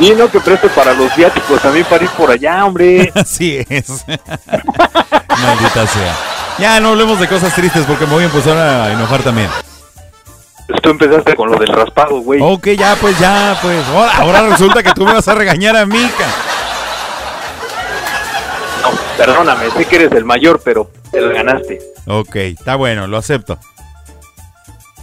[0.00, 3.12] Y no que preste para los viáticos también para ir por allá, hombre.
[3.14, 4.04] Así es.
[4.08, 6.16] Maldita sea.
[6.58, 9.48] Ya no hablemos de cosas tristes porque me voy a empezar a enojar también.
[10.80, 12.40] Tú empezaste con lo del raspado, güey.
[12.42, 13.84] Ok, ya, pues ya, pues.
[13.88, 16.51] Ahora, ahora resulta que tú me vas a regañar a mí, ca- No,
[19.24, 21.78] perdóname, sé que eres el mayor, pero te lo ganaste.
[22.06, 23.58] Ok, está bueno, lo acepto.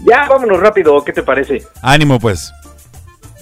[0.04, 1.64] Ya, vámonos rápido, ¿qué te parece?
[1.82, 2.54] Ánimo, pues.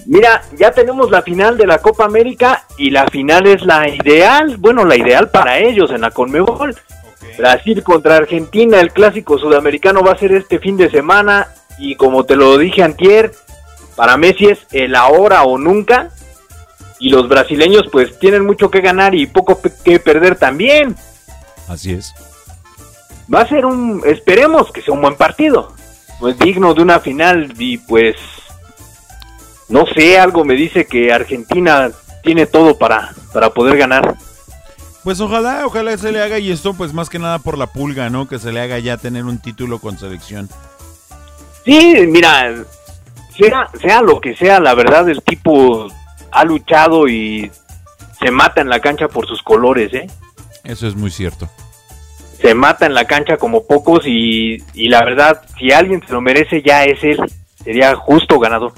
[0.06, 4.56] Mira, ya tenemos la final de la Copa América y la final es la ideal,
[4.56, 6.74] bueno, la ideal para ellos en la Conmebol.
[7.36, 11.48] Brasil contra Argentina, el clásico sudamericano va a ser este fin de semana
[11.78, 13.32] y como te lo dije antier,
[13.96, 16.10] para Messi es el ahora o nunca
[16.98, 20.96] y los brasileños pues tienen mucho que ganar y poco que perder también.
[21.68, 22.14] Así es.
[23.32, 25.72] Va a ser un, esperemos que sea un buen partido,
[26.18, 28.16] pues digno de una final y pues
[29.68, 31.90] no sé, algo me dice que Argentina
[32.22, 34.16] tiene todo para, para poder ganar.
[35.04, 38.10] Pues ojalá, ojalá se le haga y esto pues más que nada por la pulga,
[38.10, 38.28] ¿no?
[38.28, 40.48] Que se le haga ya tener un título con selección.
[41.64, 42.64] Sí, mira,
[43.36, 45.88] sea, sea lo que sea, la verdad el tipo
[46.30, 47.50] ha luchado y
[48.20, 50.06] se mata en la cancha por sus colores, ¿eh?
[50.64, 51.48] Eso es muy cierto.
[52.40, 56.20] Se mata en la cancha como pocos y, y la verdad, si alguien se lo
[56.20, 57.18] merece ya es él,
[57.64, 58.72] sería justo ganador.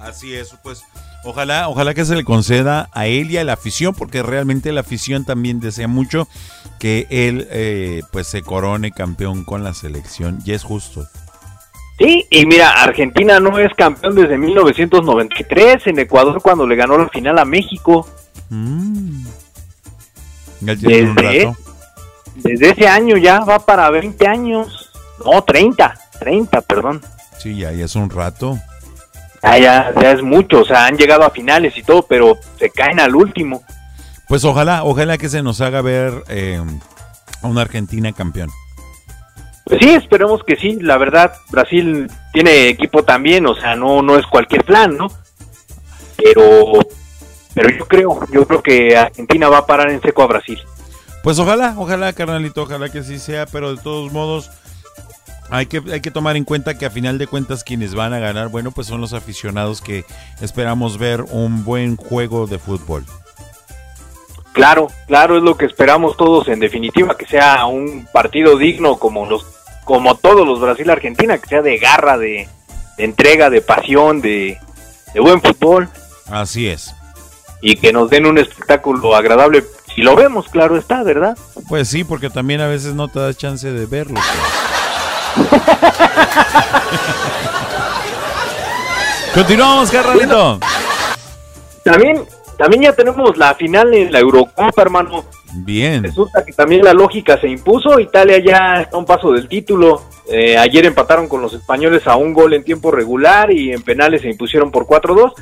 [0.00, 0.82] Así es, pues.
[1.24, 4.82] Ojalá, ojalá que se le conceda a él y a la afición, porque realmente la
[4.82, 6.28] afición también desea mucho
[6.78, 11.06] que él eh, pues se corone campeón con la selección y es justo.
[11.98, 17.08] Sí, y mira, Argentina no es campeón desde 1993 en Ecuador cuando le ganó la
[17.08, 18.06] final a México.
[18.50, 19.24] Mm.
[20.60, 21.56] Ya tiene un Desde, rato.
[22.36, 24.90] desde ese año ya va para 20 años.
[25.24, 27.00] No, 30, 30, perdón.
[27.38, 28.58] Sí, ya, ya es un rato.
[29.42, 32.70] Ah, ya, ya es mucho, o sea, han llegado a finales y todo, pero se
[32.70, 33.62] caen al último.
[34.26, 36.58] Pues ojalá, ojalá que se nos haga ver eh,
[37.42, 38.48] a una Argentina campeón.
[39.64, 40.78] Pues sí, esperemos que sí.
[40.80, 45.08] La verdad, Brasil tiene equipo también, o sea, no no es cualquier plan, ¿no?
[46.16, 46.80] Pero
[47.54, 50.58] pero yo creo, yo creo que Argentina va a parar en seco a Brasil.
[51.22, 54.50] Pues ojalá, ojalá, carnalito, ojalá que sí sea, pero de todos modos
[55.50, 58.18] hay que, hay que tomar en cuenta que a final de cuentas quienes van a
[58.18, 60.04] ganar, bueno, pues son los aficionados que
[60.40, 63.04] esperamos ver un buen juego de fútbol.
[64.54, 69.26] Claro, claro, es lo que esperamos todos en definitiva, que sea un partido digno como
[69.26, 69.44] los
[69.84, 72.48] como todos los Brasil-Argentina, que sea de garra, de,
[72.96, 74.58] de entrega, de pasión, de,
[75.12, 75.90] de buen fútbol
[76.30, 76.94] Así es.
[77.60, 79.64] y que nos den un espectáculo agradable.
[79.94, 81.36] Si lo vemos, claro está, ¿verdad?
[81.68, 84.18] Pues sí, porque también a veces no te da chance de verlo.
[89.34, 90.60] Continuamos, carnalito.
[91.82, 92.24] También,
[92.56, 95.24] también ya tenemos la final en la Eurocopa, hermano.
[95.52, 96.02] Bien.
[96.02, 98.00] Resulta que también la lógica se impuso.
[98.00, 100.02] Italia ya está a un paso del título.
[100.28, 104.22] Eh, ayer empataron con los españoles a un gol en tiempo regular y en penales
[104.22, 105.32] se impusieron por 4-2.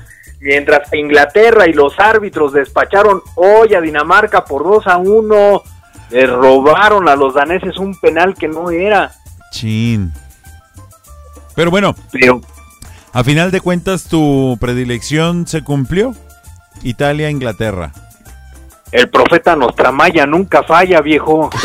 [0.40, 5.62] Mientras que Inglaterra y los árbitros despacharon hoy a Dinamarca por 2 a 1.
[6.10, 9.12] Le robaron a los daneses un penal que no era.
[9.50, 10.12] Chin.
[11.54, 12.40] Pero bueno, Pero
[13.12, 16.14] a final de cuentas tu predilección se cumplió.
[16.82, 17.92] Italia, Inglaterra.
[18.90, 21.50] el profeta Nostramaya nunca falla, viejo.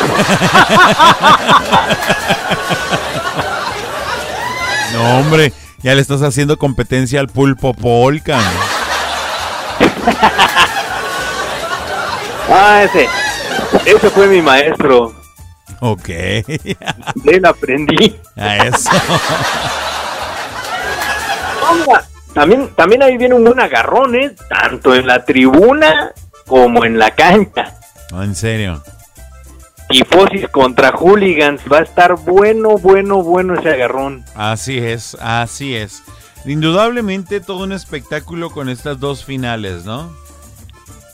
[4.94, 5.54] No, hombre,
[5.84, 8.40] ya le estás haciendo competencia al pulpo polka.
[12.50, 13.10] Ah, ese.
[13.86, 15.14] Ese fue mi maestro.
[15.82, 16.06] Ok.
[16.08, 16.46] De
[17.26, 18.18] él aprendí.
[18.38, 18.90] A eso.
[21.70, 22.07] Oiga,
[22.38, 24.36] También, también ahí viene un buen agarrón, ¿eh?
[24.48, 26.14] Tanto en la tribuna
[26.46, 27.74] como en la cancha.
[28.12, 28.84] No, en serio.
[29.90, 31.64] Tifosis contra hooligans.
[31.72, 34.24] Va a estar bueno, bueno, bueno ese agarrón.
[34.36, 36.04] Así es, así es.
[36.46, 40.16] Indudablemente todo un espectáculo con estas dos finales, ¿no?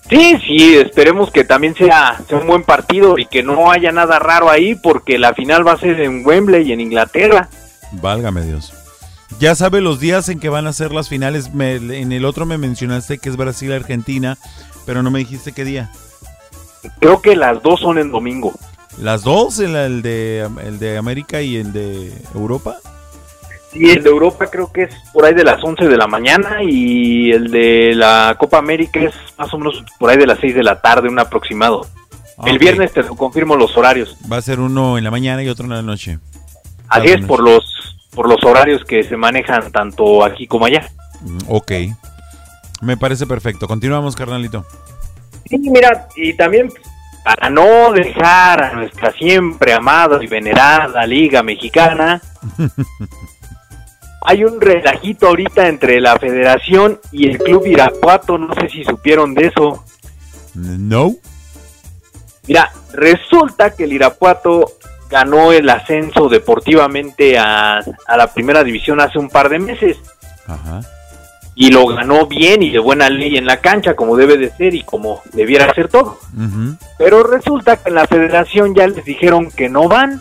[0.09, 4.19] Sí, sí, esperemos que también sea, sea un buen partido y que no haya nada
[4.19, 7.47] raro ahí porque la final va a ser en Wembley, en Inglaterra.
[7.93, 8.73] Válgame Dios.
[9.39, 11.53] Ya sabe los días en que van a ser las finales.
[11.53, 14.37] Me- en el otro me mencionaste que es Brasil-Argentina,
[14.85, 15.91] pero no me dijiste qué día.
[16.99, 18.53] Creo que las dos son en domingo.
[18.99, 19.59] ¿Las dos?
[19.59, 22.77] ¿El, el de, el de América y el de Europa?
[23.71, 26.61] Sí, el de Europa creo que es por ahí de las 11 de la mañana
[26.61, 30.53] y el de la Copa América es más o menos por ahí de las 6
[30.53, 31.87] de la tarde, un aproximado.
[32.45, 32.61] El Ok.
[32.61, 34.15] viernes te confirmo los horarios.
[34.31, 36.19] Va a ser uno en la mañana y otro en la noche.
[36.87, 37.63] Así es por los
[38.15, 40.89] por los horarios que se manejan tanto aquí como allá.
[41.21, 41.71] Mm, Ok.
[42.81, 43.65] Me parece perfecto.
[43.67, 44.65] Continuamos, carnalito.
[45.45, 46.69] Sí, mira, y también
[47.23, 52.21] para no dejar a nuestra siempre amada y venerada Liga Mexicana,
[54.25, 59.33] hay un relajito ahorita entre la Federación y el Club Irapuato, no sé si supieron
[59.33, 59.83] de eso.
[60.53, 61.13] No.
[62.47, 64.73] Mira, resulta que el Irapuato
[65.13, 69.97] ganó el ascenso deportivamente a, a la primera división hace un par de meses.
[70.47, 70.81] Ajá.
[71.55, 74.73] Y lo ganó bien y de buena ley en la cancha, como debe de ser
[74.73, 76.17] y como debiera ser todo.
[76.35, 76.75] Ujú.
[76.97, 80.19] Pero resulta que en la federación ya les dijeron que no van.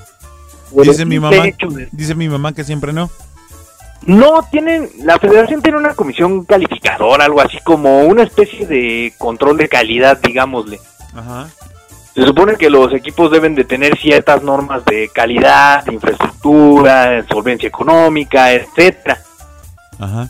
[0.70, 3.10] Dice mi mamá, de- dice mi mamá que siempre no.
[4.04, 9.56] No, tienen, la federación tiene una comisión calificadora, algo así como una especie de control
[9.56, 10.80] de calidad, digámosle.
[11.14, 11.48] Ajá.
[12.14, 17.68] Se supone que los equipos deben de tener ciertas normas de calidad, de infraestructura, solvencia
[17.68, 19.18] económica, etcétera.
[19.98, 20.28] Ajá.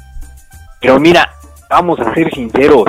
[0.81, 1.29] Pero mira,
[1.69, 2.85] vamos a ser sinceros.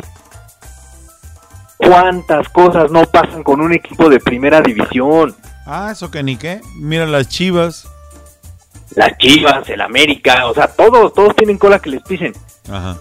[1.78, 5.36] ¿Cuántas cosas no pasan con un equipo de primera división?
[5.66, 6.62] Ah, eso que ni qué.
[6.76, 7.88] Mira las chivas.
[8.96, 12.34] Las Chivas, el América, o sea, todos, todos tienen cola que les pisen.
[12.70, 12.98] Ajá.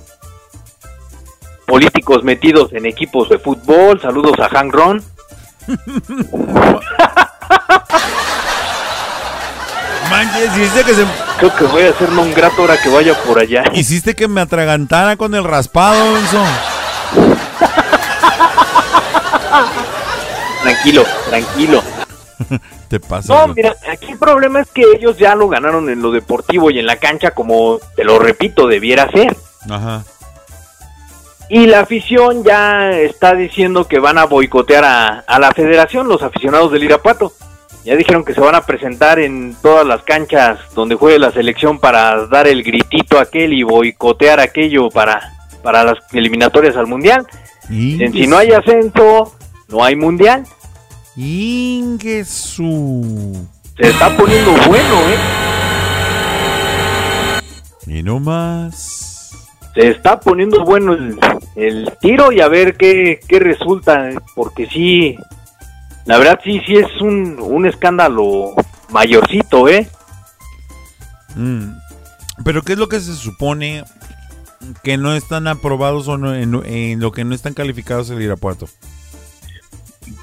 [1.67, 5.03] Políticos metidos en equipos de fútbol, saludos a Hank Ron.
[10.11, 11.07] Manches, hiciste que se...
[11.39, 13.65] Creo que voy a hacerme un grato ahora que vaya por allá.
[13.73, 16.45] Hiciste que me atragantara con el raspado, Enzo.
[20.63, 21.83] Tranquilo, tranquilo.
[22.89, 23.35] Te pasa.
[23.35, 26.79] No, mira, aquí el problema es que ellos ya lo ganaron en lo deportivo y
[26.79, 29.35] en la cancha como, te lo repito, debiera ser.
[29.71, 30.05] Ajá.
[31.55, 36.23] Y la afición ya está diciendo que van a boicotear a, a la federación, los
[36.23, 37.35] aficionados del Irapuato.
[37.85, 41.79] Ya dijeron que se van a presentar en todas las canchas donde juegue la selección
[41.79, 47.27] para dar el gritito aquel y boicotear aquello para, para las eliminatorias al Mundial.
[47.69, 49.37] Dicen, si no hay ascenso,
[49.69, 50.47] no hay Mundial.
[51.17, 52.57] Ingesu.
[53.77, 55.19] Se está poniendo bueno, ¿eh?
[57.89, 59.12] Y no más.
[59.75, 61.19] Se está poniendo bueno el,
[61.57, 64.17] el tiro y a ver qué, qué resulta, ¿eh?
[64.35, 65.17] porque sí,
[66.05, 68.55] la verdad sí, sí es un, un escándalo
[68.91, 69.89] mayorcito, ¿eh?
[71.35, 71.71] Mm.
[72.45, 73.85] Pero ¿qué es lo que se supone
[74.83, 78.69] que no están aprobados o no, en, en lo que no están calificados el Irapuato?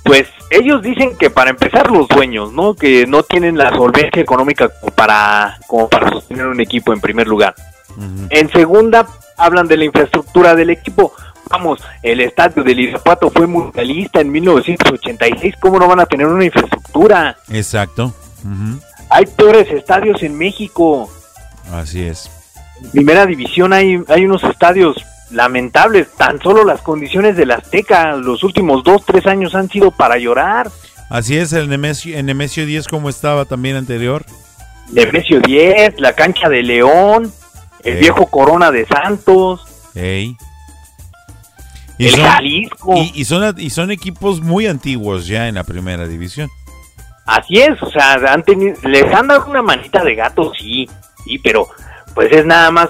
[0.04, 2.76] Pues ellos dicen que para empezar los dueños, ¿no?
[2.76, 7.28] Que no tienen la solvencia económica como para, como para sostener un equipo en primer
[7.28, 7.56] lugar.
[8.30, 11.14] En segunda, hablan de la infraestructura del equipo.
[11.50, 15.56] Vamos, el estadio del Irapuato fue mundialista en 1986.
[15.60, 17.36] ¿Cómo no van a tener una infraestructura?
[17.50, 18.14] Exacto.
[19.10, 21.10] Hay peores estadios en México.
[21.72, 22.30] Así es.
[22.84, 26.08] En primera división hay, hay unos estadios lamentables.
[26.16, 30.70] Tan solo las condiciones del Azteca los últimos dos, tres años han sido para llorar.
[31.10, 34.24] Así es, el Nemesio, el Nemesio 10 como estaba también anterior.
[34.92, 37.32] Nemesio 10, la cancha de León,
[37.84, 38.00] el Ey.
[38.00, 39.66] viejo Corona de Santos.
[39.96, 40.36] Ey.
[41.98, 42.96] El Jalisco.
[42.96, 46.50] Y, y son, y son equipos muy antiguos ya en la primera división.
[47.26, 50.90] Así es, o sea, han tenido, les han dado una manita de gato, sí,
[51.24, 51.68] sí, pero
[52.16, 52.90] pues es nada más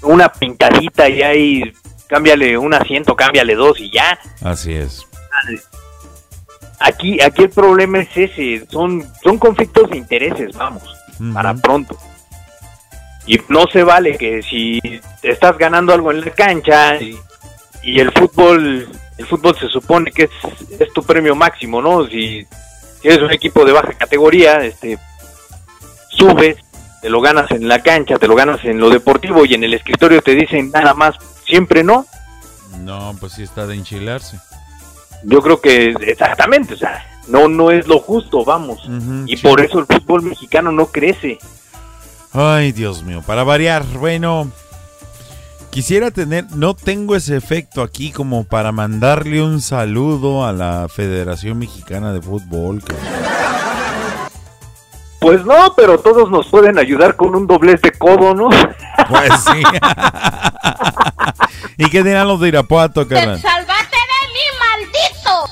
[0.00, 1.72] una pintadita y ahí
[2.06, 4.18] cámbiale un asiento, cámbiale dos y ya.
[4.42, 5.06] Así es.
[6.80, 10.82] Aquí, aquí el problema es ese, son, son conflictos de intereses, vamos,
[11.34, 11.98] para pronto.
[13.26, 14.80] Y no se vale que si
[15.22, 17.16] estás ganando algo en la cancha y,
[17.82, 22.06] y el fútbol, el fútbol se supone que es, es tu premio máximo, ¿no?
[22.06, 22.46] Si,
[23.00, 24.98] si eres un equipo de baja categoría, este,
[26.10, 26.56] subes,
[27.00, 29.74] te lo ganas en la cancha, te lo ganas en lo deportivo y en el
[29.74, 31.16] escritorio te dicen nada más,
[31.46, 32.06] siempre no.
[32.80, 34.38] No, pues sí está de enchilarse.
[35.24, 38.88] Yo creo que exactamente, o sea, no no es lo justo, vamos.
[39.26, 39.42] Y sí.
[39.42, 41.38] por eso el fútbol mexicano no crece.
[42.34, 44.50] Ay, Dios mío, para variar, bueno,
[45.70, 51.58] quisiera tener, no tengo ese efecto aquí como para mandarle un saludo a la Federación
[51.58, 52.82] Mexicana de Fútbol.
[52.82, 52.94] que-
[55.20, 58.50] Pues no, pero todos nos pueden ayudar con un doblez de codo, ¿no?
[59.08, 59.62] Pues sí.
[61.78, 63.40] ¿Y qué dirán los de Irapuato, carnal?
[63.40, 65.48] ¡Salvate de mí, maldito!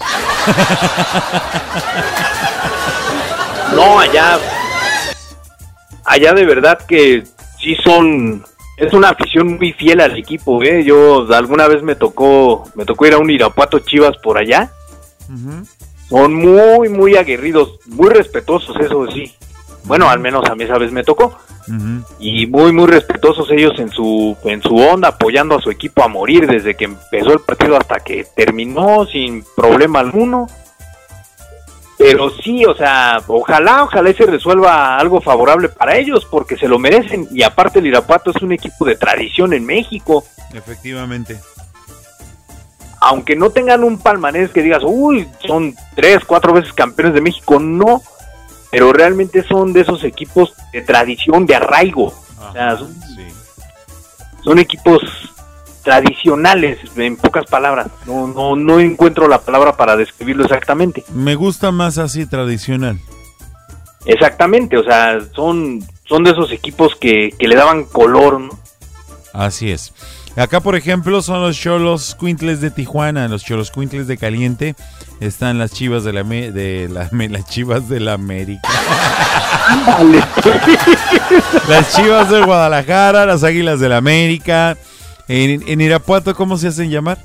[3.76, 4.38] No, allá
[6.04, 7.24] allá de verdad que
[7.58, 8.44] sí son
[8.76, 10.82] es una afición muy fiel al equipo, ¿eh?
[10.84, 14.72] Yo alguna vez me tocó me tocó ir a un Irapuato Chivas por allá.
[16.08, 19.32] Son muy muy aguerridos, muy respetuosos, eso sí.
[19.84, 21.38] Bueno, al menos a mí esa vez me tocó.
[22.18, 26.08] y muy muy respetuosos ellos en su en su onda apoyando a su equipo a
[26.08, 30.48] morir desde que empezó el partido hasta que terminó sin problema alguno
[32.02, 36.78] pero sí o sea ojalá ojalá se resuelva algo favorable para ellos porque se lo
[36.78, 37.28] merecen.
[37.30, 40.24] Y aparte el Irapuato es un equipo de tradición en México.
[40.52, 41.38] Efectivamente.
[43.00, 47.58] aunque no tengan un palmarés que digas uy son tres cuatro veces campeones de México
[47.58, 48.02] no.
[48.70, 52.06] Pero realmente son de esos equipos de tradición de arraigo.
[52.06, 52.96] O sea, son,
[54.42, 55.02] son equipos
[55.82, 57.88] tradicionales, en pocas palabras.
[58.06, 61.04] No, no, no encuentro la palabra para describirlo exactamente.
[61.12, 62.98] Me gusta más así, tradicional.
[64.04, 68.50] Exactamente, o sea, son, son de esos equipos que, que le daban color, ¿no?
[69.32, 69.92] Así es.
[70.34, 74.74] Acá, por ejemplo, son los Cholos Quintles de Tijuana, los Cholos Quintles de Caliente.
[75.20, 78.66] Están las Chivas de la Me- de la Me- las Chivas de la América.
[81.68, 84.76] las Chivas de Guadalajara, las Águilas de la América.
[85.28, 87.18] En, en Irapuato, ¿cómo se hacen llamar?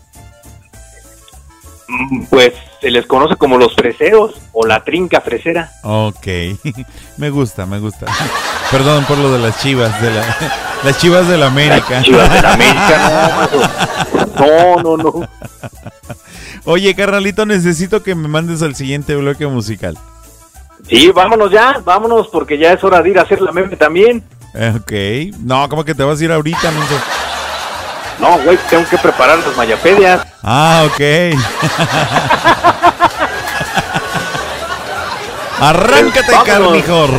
[1.88, 5.72] Mm, Pues se les conoce como los freseros o la trinca fresera.
[5.84, 6.28] Ok,
[7.18, 8.06] me gusta, me gusta.
[8.72, 10.38] Perdón por lo de las Chivas de la
[10.84, 11.86] las Chivas de la América.
[11.90, 13.50] Las Chivas de la América,
[14.38, 15.30] no, no, no, no.
[16.66, 19.98] Oye, carnalito, necesito que me mandes al siguiente bloque musical.
[20.88, 24.22] Sí, vámonos ya, vámonos porque ya es hora de ir a hacer la meme también.
[24.54, 24.92] Ok.
[25.40, 26.96] No, ¿cómo que te vas a ir ahorita, menso?
[28.20, 30.26] No, güey, tengo que preparar las mayapedias.
[30.44, 31.02] Ah, ok.
[35.60, 36.46] Arráncate, Vámonos.
[36.46, 37.10] carnijor.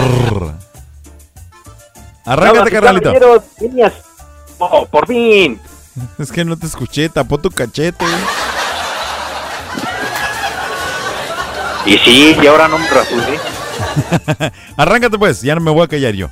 [2.25, 3.05] Arráncate, carnalito.
[3.13, 3.93] caballeros, niñas.
[4.59, 5.61] Oh, por fin.
[6.19, 8.05] Es que no te escuché, tapó tu cachete.
[11.87, 13.39] Y sí, y ahora no me rasuré.
[14.77, 16.29] Arráncate pues, ya no me voy a callar yo.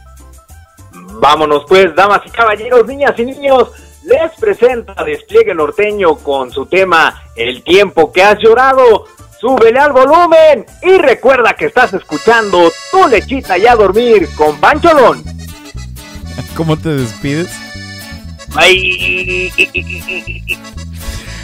[1.21, 3.71] Vámonos pues, damas y caballeros, niñas y niños.
[4.07, 9.07] Les presenta Despliegue Norteño con su tema El tiempo que has llorado.
[9.41, 15.25] Súbele al volumen y recuerda que estás escuchando Tu lechita y a dormir con Pancholón.
[16.57, 17.51] ¿Cómo te despides?
[18.55, 19.51] Ay,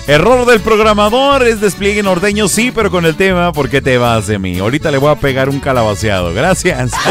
[0.07, 4.29] Error del programador, es despliegue norteño, sí, pero con el tema, ¿por qué te vas
[4.29, 4.61] de mí?
[4.61, 6.93] Ahorita le voy a pegar un calabaceado, gracias.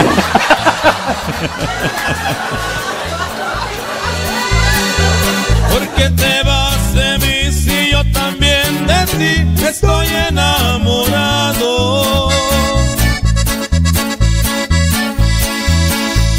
[9.72, 11.70] estoy enamorado?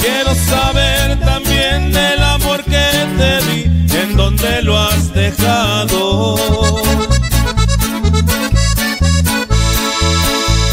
[0.02, 2.86] Quiero saber también del amor que
[3.18, 3.60] te di,
[4.02, 6.36] en dónde lo has dejado.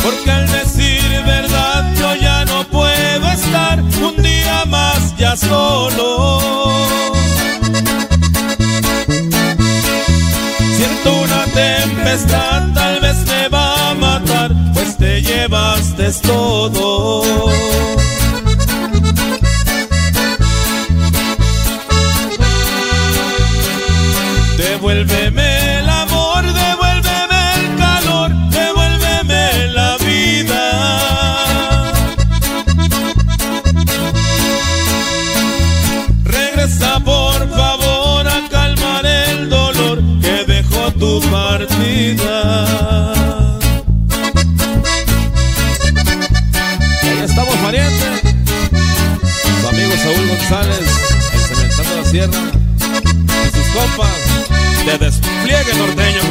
[0.04, 6.09] Porque al decir verdad yo ya no puedo estar un día más ya solo.
[11.06, 17.50] Una tempestad, tal vez me va a matar, pues te llevaste todo.
[24.58, 25.49] Devuélveme
[41.50, 43.14] partida.
[47.02, 48.06] Ahí estamos, pariente.
[49.62, 50.86] Su amigo Saúl González,
[51.34, 52.42] el cementando la sierra.
[53.46, 54.18] Y sus compas
[54.86, 56.26] de despliegue norteño.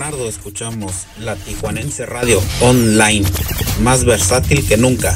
[0.00, 3.22] Bernardo escuchamos la Tijuanense Radio Online,
[3.82, 5.14] más versátil que nunca.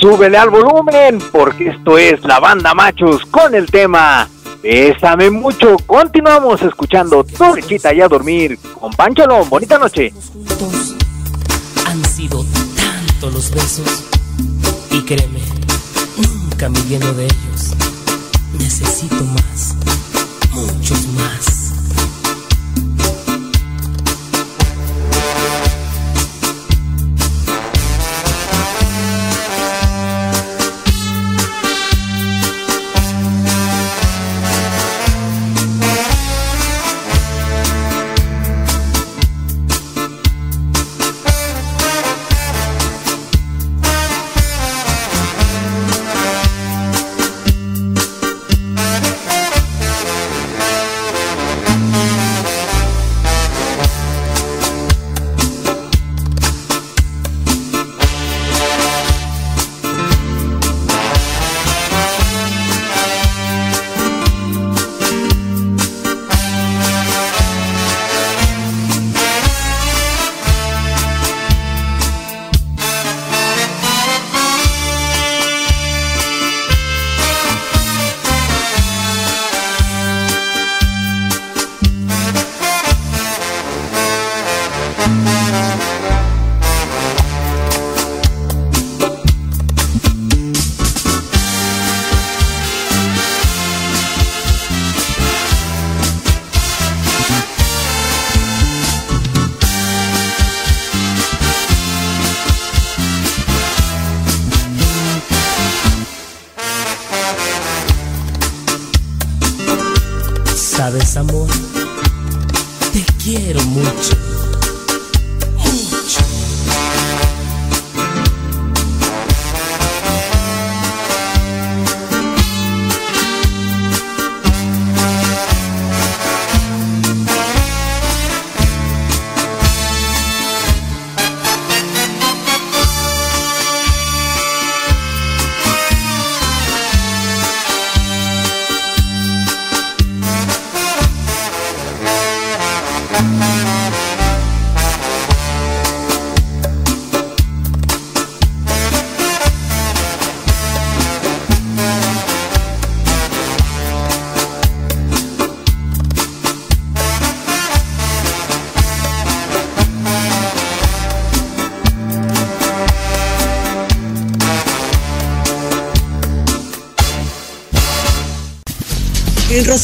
[0.00, 4.28] Súbele al volumen porque esto es la banda machos con el tema
[4.62, 5.76] Bésame mucho.
[5.84, 9.50] Continuamos escuchando Tu lechita y a dormir con Pancholón.
[9.50, 10.12] Bonita noche.
[11.84, 12.44] Han sido
[12.76, 14.04] tantos los besos
[14.92, 15.40] y créeme,
[16.16, 17.74] nunca me lleno de ellos.
[18.56, 19.74] Necesito más,
[20.66, 21.57] muchos más.
[21.57, 21.57] sabes,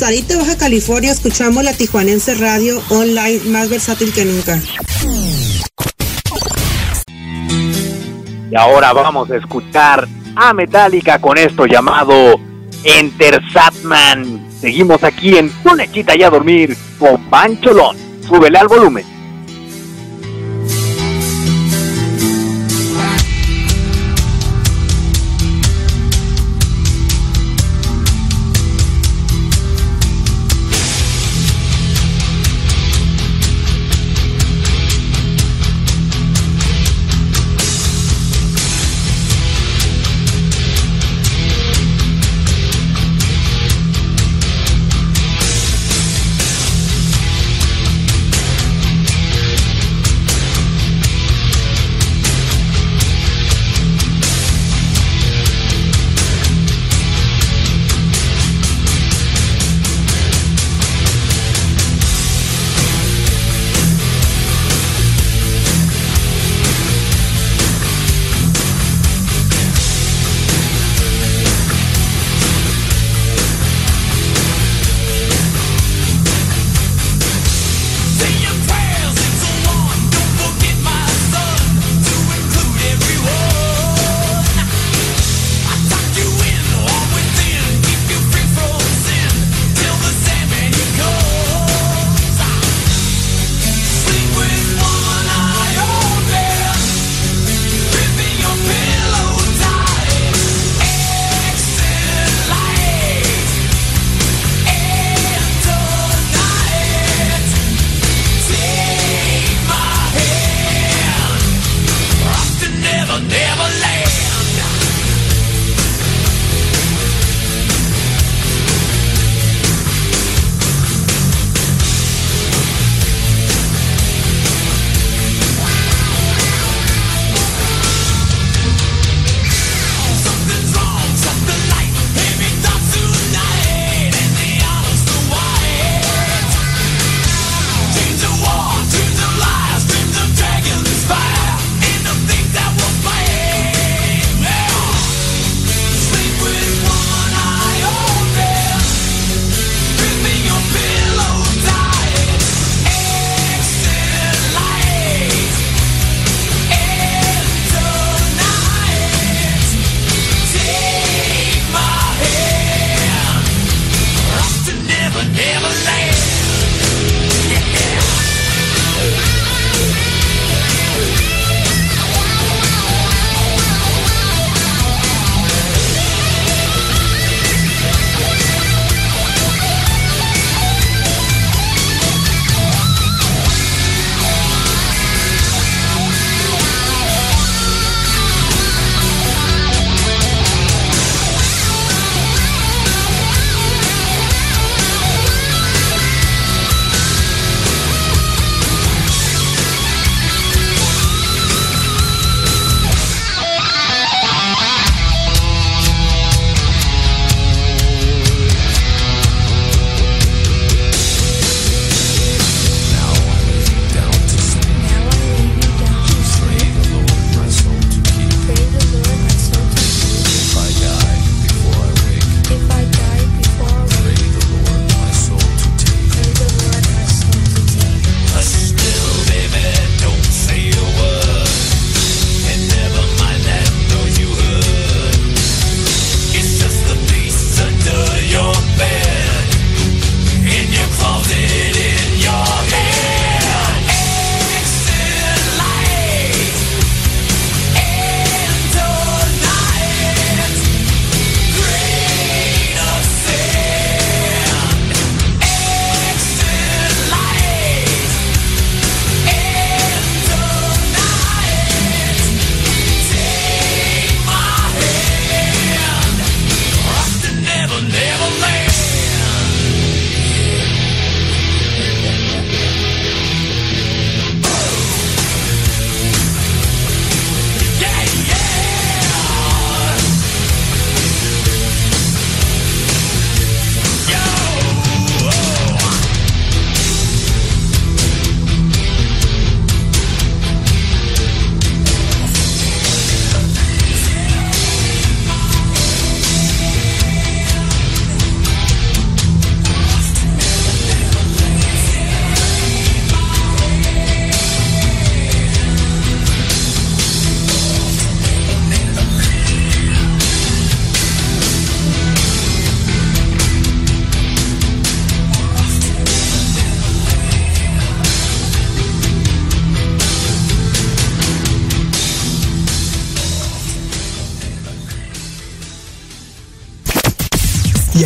[0.04, 4.60] Rosarito, Baja California, escuchamos la Tijuanense Radio online más versátil que nunca.
[8.50, 10.06] Y ahora vamos a escuchar
[10.36, 12.38] a Metallica con esto llamado
[12.84, 14.46] Enter Satman.
[14.60, 17.96] Seguimos aquí en Tu Lechita y a dormir con Pancholón.
[18.28, 19.13] Súbele al volumen.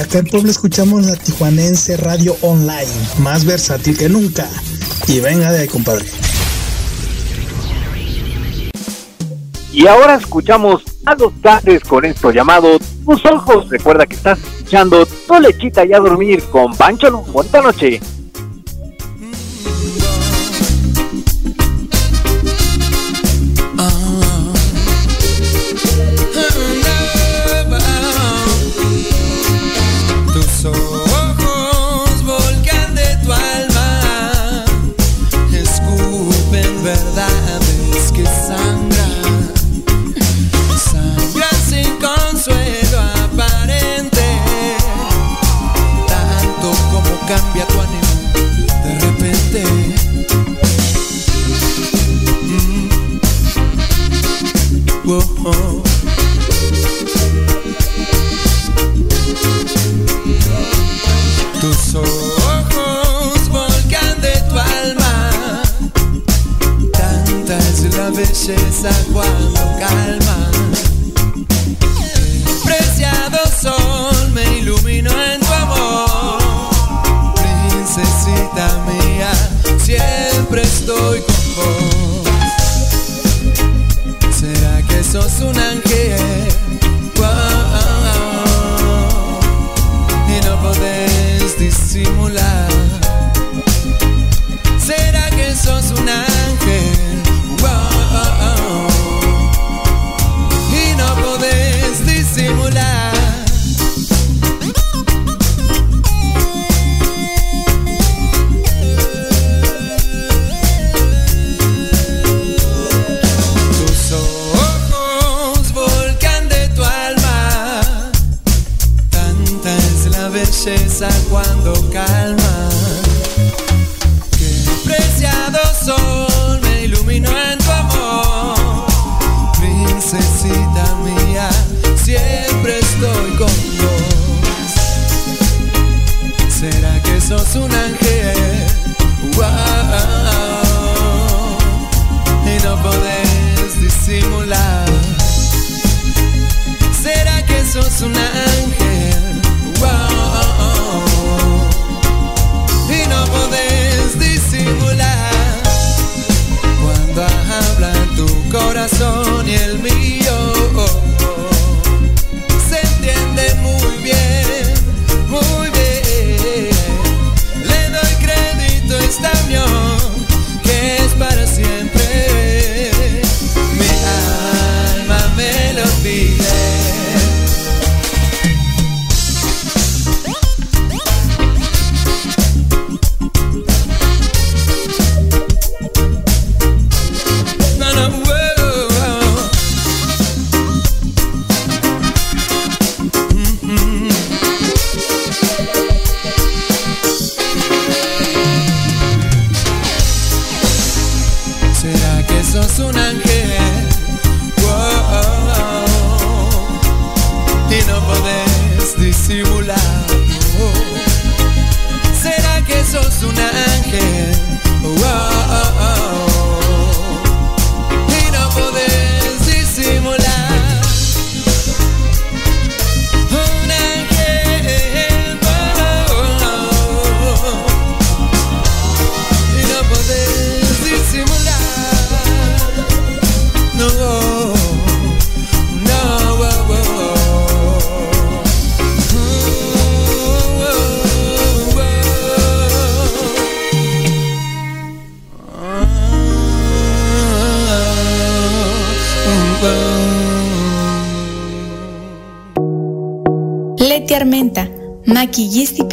[0.09, 4.49] Acá en Puebla escuchamos la Tijuanense Radio Online, más versátil que nunca.
[5.07, 6.07] Y venga de ahí, compadre.
[9.71, 13.69] Y ahora escuchamos a los grandes con esto llamado Tus Ojos.
[13.69, 17.11] Recuerda que estás escuchando Tu Lechita y a dormir con Pancho.
[17.31, 18.01] Bonita noche.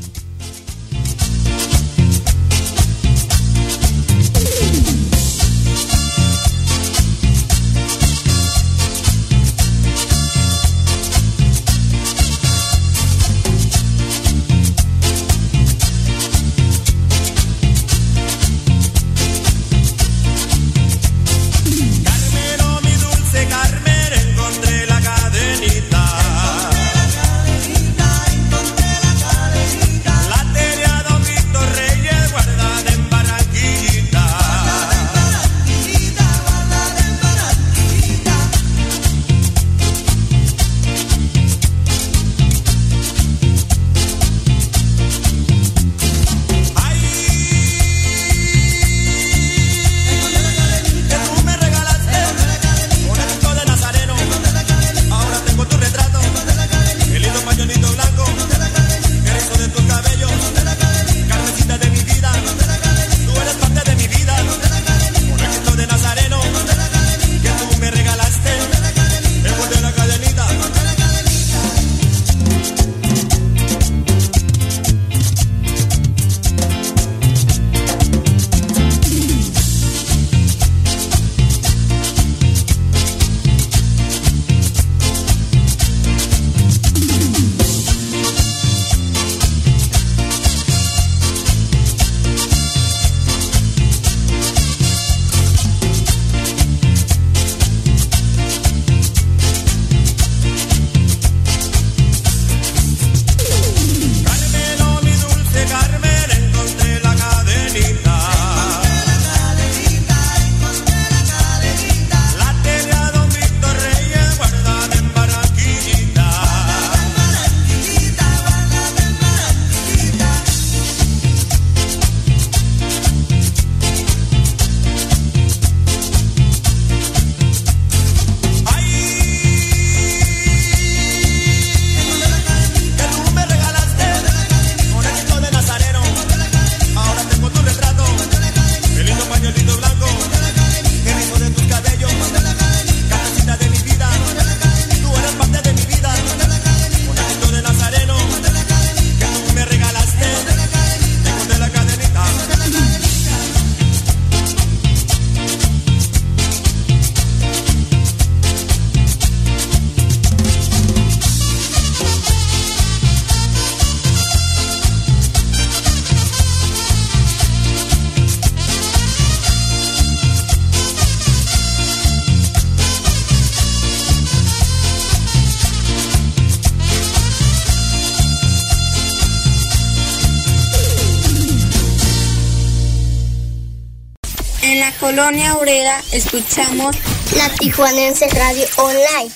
[185.10, 186.94] Colonia Obrera escuchamos
[187.36, 189.28] la Tijuanense Radio Online,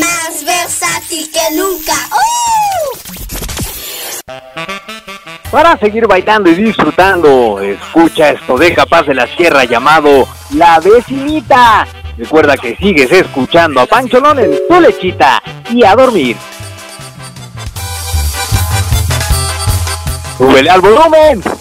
[0.00, 1.92] más versátil que nunca.
[2.10, 2.98] ¡Uh!
[5.52, 10.26] Para seguir bailando y disfrutando, escucha esto de Capaz de la Sierra llamado
[10.56, 11.86] La Vecinita.
[12.18, 15.40] Recuerda que sigues escuchando a Pancholón en tu lechita
[15.70, 16.36] y a dormir.
[20.36, 21.59] ¡Súbele al volumen!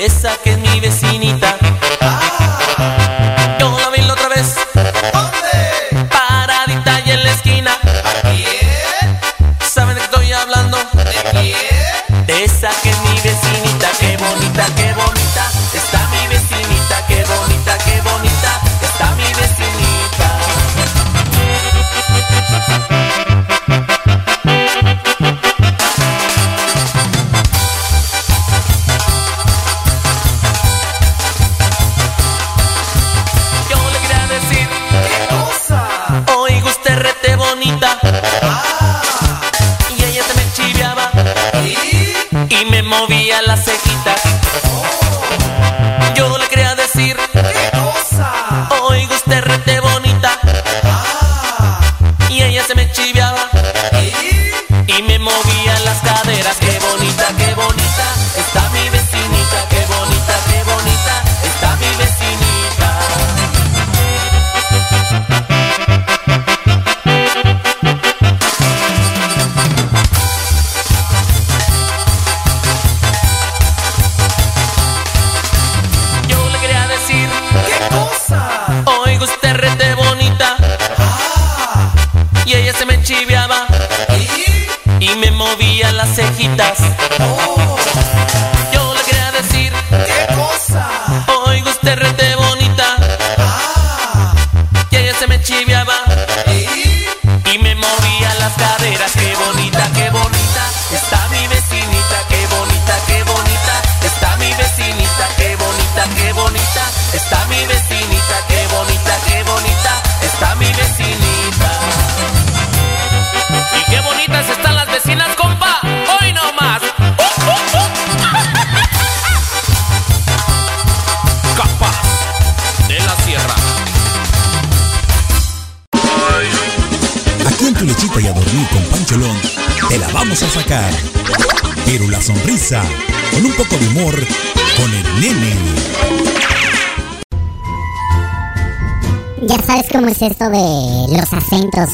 [0.00, 1.56] esa que es mi vecinita.
[2.00, 3.56] Ah.
[3.58, 4.54] Yo la vi la otra vez.
[4.74, 6.06] ¿Dónde?
[6.08, 7.72] Paradita y en la esquina.
[7.72, 9.20] ¿A quién?
[9.60, 10.78] ¿Saben de qué estoy hablando?
[10.94, 11.56] ¿De quién?
[12.28, 15.29] Esa que es mi vecinita, qué bonita, qué bonita.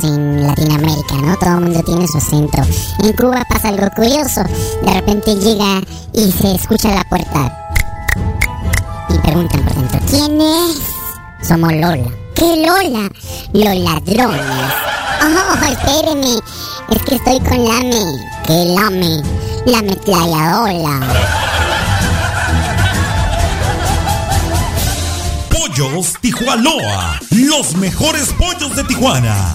[0.03, 1.37] En Latinoamérica, ¿no?
[1.37, 2.61] Todo el mundo tiene su acento.
[3.05, 4.43] En Cuba pasa algo curioso.
[4.83, 5.81] De repente llega
[6.13, 7.73] y se escucha la puerta.
[9.09, 11.47] Y preguntan por dentro, ¿quién es?
[11.47, 12.11] Somos Lola.
[12.35, 13.09] ¿Qué Lola?
[13.53, 14.75] Los ladrones.
[15.23, 16.35] Oh, espérenme.
[16.91, 18.03] Es que estoy con Lame.
[18.45, 19.23] ¿Qué Lame?
[19.67, 21.01] La ametralladora.
[25.51, 29.55] Pollos Tijuanoa, los mejores pollos de Tijuana.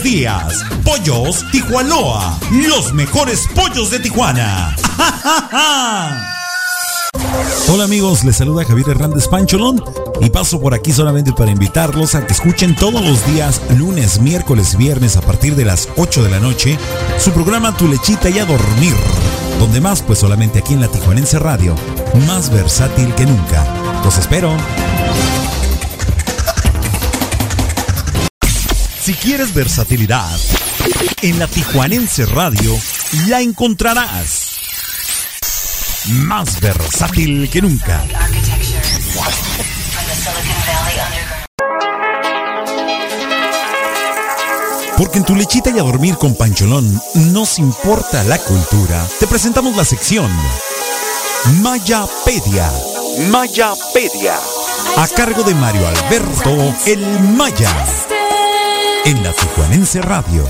[0.00, 0.64] días.
[0.84, 4.74] Pollos Tijuanoa, los mejores pollos de Tijuana.
[7.68, 9.84] Hola amigos, les saluda Javier Hernández Pancholón
[10.20, 14.76] y paso por aquí solamente para invitarlos a que escuchen todos los días, lunes, miércoles,
[14.76, 16.78] viernes a partir de las 8 de la noche,
[17.18, 18.94] su programa Tu lechita y a dormir.
[19.58, 21.74] Donde más, pues solamente aquí en la Tijuanense Radio,
[22.26, 23.66] más versátil que nunca.
[24.04, 24.56] Los espero.
[29.12, 30.40] Si quieres versatilidad,
[31.20, 32.74] en la Tijuanense Radio
[33.28, 34.52] la encontrarás.
[36.06, 38.06] Más versátil que nunca.
[44.96, 46.98] Porque en tu lechita y a dormir con Pancholón
[47.32, 49.06] nos importa la cultura.
[49.20, 50.30] Te presentamos la sección
[51.60, 52.72] Mayapedia.
[53.30, 54.36] Mayapedia.
[54.96, 58.11] A cargo de Mario Alberto El Maya.
[59.04, 60.44] En la Tijuanense Radio.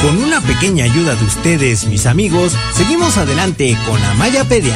[0.00, 4.74] Con una pequeña ayuda de ustedes, mis amigos, seguimos adelante con la Mayapedia.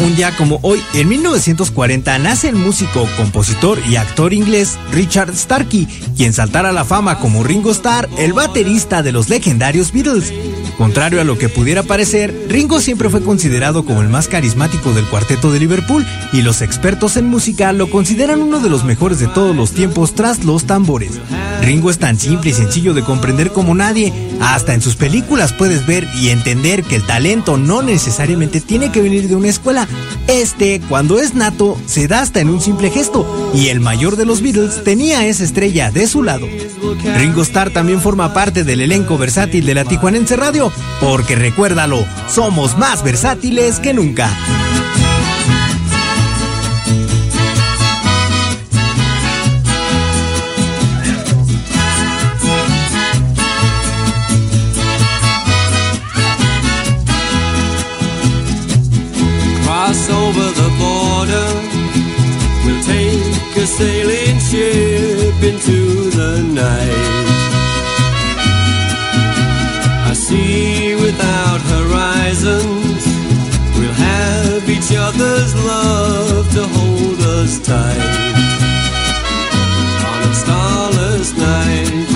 [0.00, 5.86] Un día como hoy, en 1940, nace el músico, compositor y actor inglés Richard Starkey,
[6.14, 10.32] quien saltara a la fama como Ringo Starr, el baterista de los legendarios Beatles.
[10.80, 15.04] Contrario a lo que pudiera parecer, Ringo siempre fue considerado como el más carismático del
[15.04, 19.26] cuarteto de Liverpool y los expertos en música lo consideran uno de los mejores de
[19.26, 21.20] todos los tiempos tras los tambores.
[21.60, 25.86] Ringo es tan simple y sencillo de comprender como nadie, hasta en sus películas puedes
[25.86, 29.86] ver y entender que el talento no necesariamente tiene que venir de una escuela.
[30.28, 34.24] Este, cuando es nato, se da hasta en un simple gesto, y el mayor de
[34.24, 36.46] los Beatles tenía esa estrella de su lado.
[37.16, 40.69] Ringo Starr también forma parte del elenco versátil de la Tijuanense Radio,
[41.00, 44.30] porque recuérdalo, somos más versátiles que nunca.
[59.90, 61.48] Cross over the border.
[62.64, 67.29] We'll take a sailing ship into the night.
[70.30, 73.02] Sea without horizons.
[73.76, 78.04] We'll have each other's love to hold us tight.
[80.10, 82.06] On a starless night.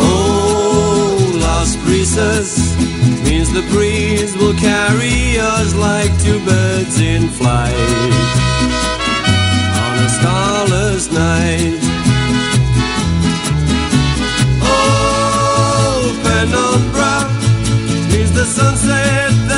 [0.00, 2.50] Oh, lost breezes
[3.26, 7.74] means the breeze will carry us like two birds in flight
[9.84, 11.89] on a starless night.
[16.52, 19.49] Oh, penumbra means the sunset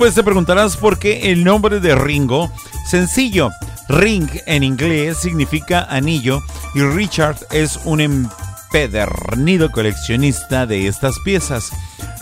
[0.00, 2.50] pues te preguntarás por qué el nombre de Ringo.
[2.86, 3.50] Sencillo,
[3.86, 6.40] ring en inglés significa anillo
[6.74, 11.70] y Richard es un empedernido coleccionista de estas piezas.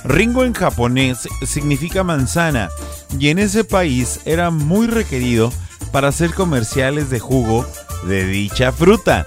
[0.02, 2.68] Ringo en japonés significa manzana
[3.16, 5.52] y en ese país era muy requerido
[5.92, 7.64] para hacer comerciales de jugo
[8.08, 9.24] de dicha fruta.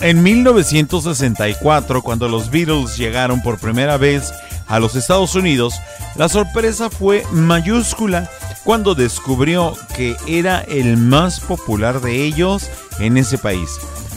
[0.00, 4.32] En 1964, cuando los Beatles llegaron por primera vez
[4.70, 5.74] a los Estados Unidos,
[6.16, 8.30] la sorpresa fue mayúscula
[8.64, 12.70] cuando descubrió que era el más popular de ellos
[13.00, 13.68] en ese país.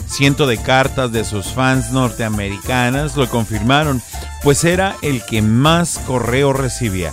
[0.06, 4.00] Ciento de cartas de sus fans norteamericanas lo confirmaron,
[4.42, 7.12] pues era el que más correo recibía.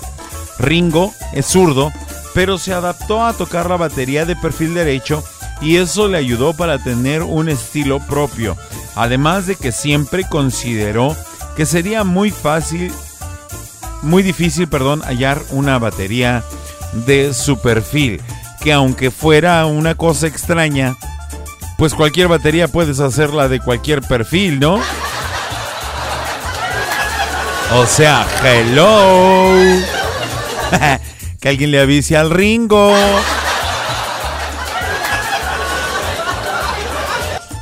[0.59, 1.91] Ringo es zurdo,
[2.35, 5.23] pero se adaptó a tocar la batería de perfil derecho
[5.61, 8.55] y eso le ayudó para tener un estilo propio,
[8.95, 11.15] además de que siempre consideró
[11.55, 12.91] que sería muy fácil,
[14.01, 16.43] muy difícil, perdón, hallar una batería
[17.05, 18.21] de su perfil,
[18.61, 20.95] que aunque fuera una cosa extraña,
[21.77, 24.79] pues cualquier batería puedes hacerla de cualquier perfil, ¿no?
[27.73, 29.55] O sea, hello.
[31.39, 32.93] que alguien le avise al Ringo.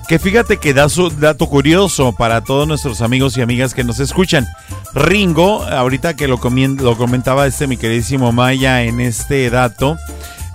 [0.08, 4.00] Que fíjate que da su dato curioso para todos nuestros amigos y amigas que nos
[4.00, 4.48] escuchan.
[4.94, 9.98] Ringo, ahorita que lo, lo comentaba este mi queridísimo Maya en este dato,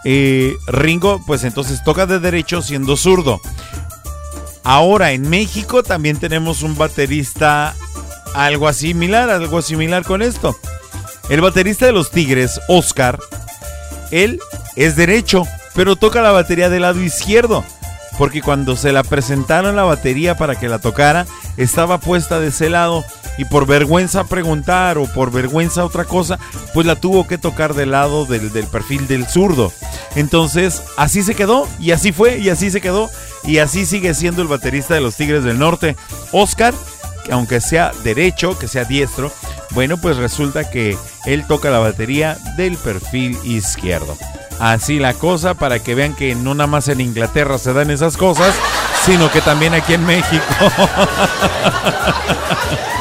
[0.04, 3.40] eh, Ringo pues entonces toca de derecho siendo zurdo.
[4.64, 7.74] Ahora en México también tenemos un baterista
[8.34, 10.56] algo similar, algo similar con esto.
[11.28, 13.18] El baterista de los Tigres, Oscar,
[14.10, 14.40] él
[14.76, 15.44] es derecho,
[15.74, 17.64] pero toca la batería del lado izquierdo.
[18.18, 21.26] Porque cuando se la presentaron la batería para que la tocara,
[21.56, 23.04] estaba puesta de ese lado.
[23.36, 26.38] Y por vergüenza preguntar o por vergüenza otra cosa,
[26.72, 29.72] pues la tuvo que tocar del lado del, del perfil del zurdo.
[30.14, 33.10] Entonces, así se quedó, y así fue, y así se quedó,
[33.42, 35.96] y así sigue siendo el baterista de los Tigres del Norte.
[36.30, 36.74] Oscar,
[37.24, 39.32] que aunque sea derecho, que sea diestro,
[39.70, 44.16] bueno, pues resulta que él toca la batería del perfil izquierdo.
[44.58, 48.16] Así la cosa para que vean que no nada más en Inglaterra se dan esas
[48.16, 48.54] cosas,
[49.04, 50.44] sino que también aquí en México.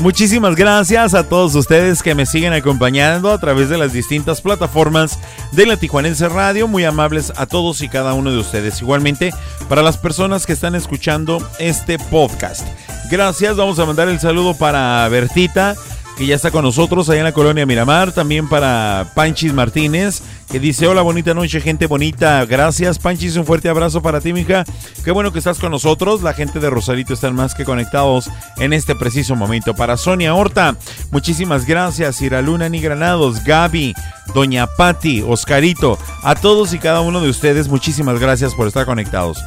[0.00, 5.18] Muchísimas gracias a todos ustedes que me siguen acompañando a través de las distintas plataformas
[5.52, 6.66] de la Tijuanense Radio.
[6.66, 8.80] Muy amables a todos y cada uno de ustedes.
[8.80, 9.30] Igualmente,
[9.68, 12.66] para las personas que están escuchando este podcast.
[13.10, 15.76] Gracias, vamos a mandar el saludo para Bertita,
[16.16, 18.12] que ya está con nosotros allá en la colonia Miramar.
[18.12, 22.44] También para Panchis Martínez, que dice, hola, bonita noche, gente bonita.
[22.44, 24.64] Gracias, Panchis, un fuerte abrazo para ti, mija.
[25.04, 26.22] Qué bueno que estás con nosotros.
[26.22, 29.74] La gente de Rosarito están más que conectados en este preciso momento.
[29.74, 30.76] Para Sonia Horta,
[31.10, 32.20] muchísimas gracias.
[32.20, 33.94] Iraluna Ni Granados, Gaby,
[34.34, 39.38] Doña Patti, Oscarito, a todos y cada uno de ustedes, muchísimas gracias por estar conectados.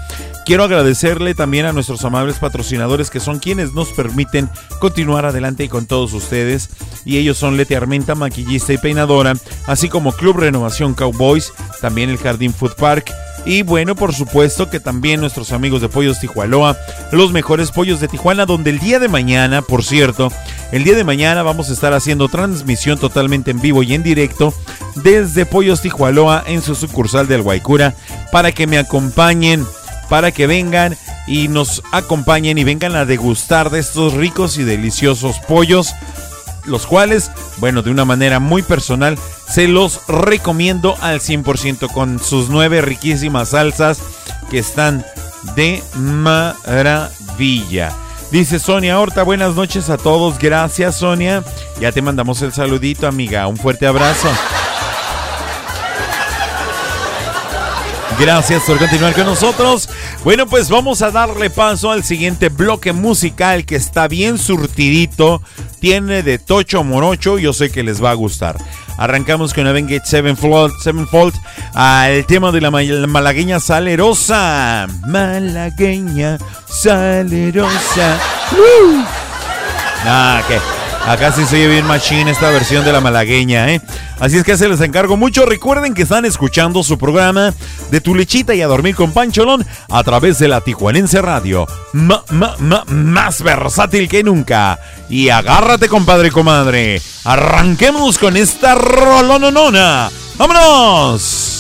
[0.46, 4.50] Quiero agradecerle también a nuestros amables patrocinadores que son quienes nos permiten
[4.80, 6.70] continuar adelante con todos ustedes.
[7.06, 9.36] Y ellos son Leti Armenta, maquillista y peinadora,
[9.68, 13.12] así como Club Renovación Cowboys, también el Jardín Food Park.
[13.46, 16.78] Y bueno, por supuesto que también nuestros amigos de Pollos Tijualoa,
[17.12, 20.32] los mejores pollos de Tijuana, donde el día de mañana, por cierto,
[20.72, 24.54] el día de mañana vamos a estar haciendo transmisión totalmente en vivo y en directo
[24.96, 27.96] desde Pollos Tijualoa en su sucursal del Guaycura
[28.32, 29.66] para que me acompañen
[30.10, 30.96] para que vengan
[31.26, 35.94] y nos acompañen y vengan a degustar de estos ricos y deliciosos pollos,
[36.66, 39.18] los cuales, bueno, de una manera muy personal,
[39.48, 44.00] se los recomiendo al 100% con sus nueve riquísimas salsas
[44.50, 45.06] que están
[45.56, 47.92] de maravilla.
[48.32, 50.40] Dice Sonia Horta, buenas noches a todos.
[50.40, 51.44] Gracias Sonia.
[51.80, 53.46] Ya te mandamos el saludito, amiga.
[53.48, 54.30] Un fuerte abrazo.
[58.20, 59.90] Gracias por continuar con nosotros.
[60.24, 65.42] Bueno, pues vamos a darle paso al siguiente bloque musical que está bien surtidito.
[65.80, 67.38] Tiene de tocho morocho.
[67.40, 68.58] Yo sé que les va a gustar.
[68.98, 71.34] Arrancamos con Avengate Sevenfold, Sevenfold
[71.74, 74.88] al tema de la, la malagueña salerosa.
[75.08, 76.38] Malagueña
[76.68, 78.20] salerosa.
[78.52, 79.04] ¡Uh!
[80.06, 83.82] Ah, que acá sí se oye bien machine esta versión de la malagueña, ¿eh?
[84.20, 85.46] Así es que se les encargo mucho.
[85.46, 87.54] Recuerden que están escuchando su programa
[87.92, 91.68] de Tu Lechita y a Dormir con Pancholón a través de la Tijuanense Radio.
[91.92, 92.24] Ma-
[92.88, 94.80] más versátil que nunca.
[95.10, 97.02] Y agárrate, compadre y comadre.
[97.26, 100.10] Arranquemos con esta rolononona.
[100.38, 101.53] ¡Vámonos!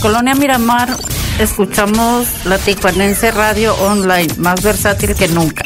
[0.00, 0.88] Colonia Miramar
[1.38, 5.62] escuchamos la Tijuanense Radio Online, más versátil que nunca.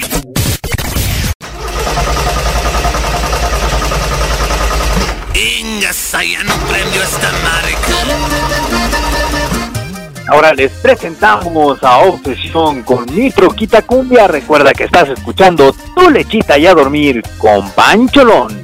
[10.29, 14.29] Ahora les presentamos a Obsesión con mi troquita cumbia.
[14.29, 18.62] Recuerda que estás escuchando tu lechita y a dormir con Pancholón.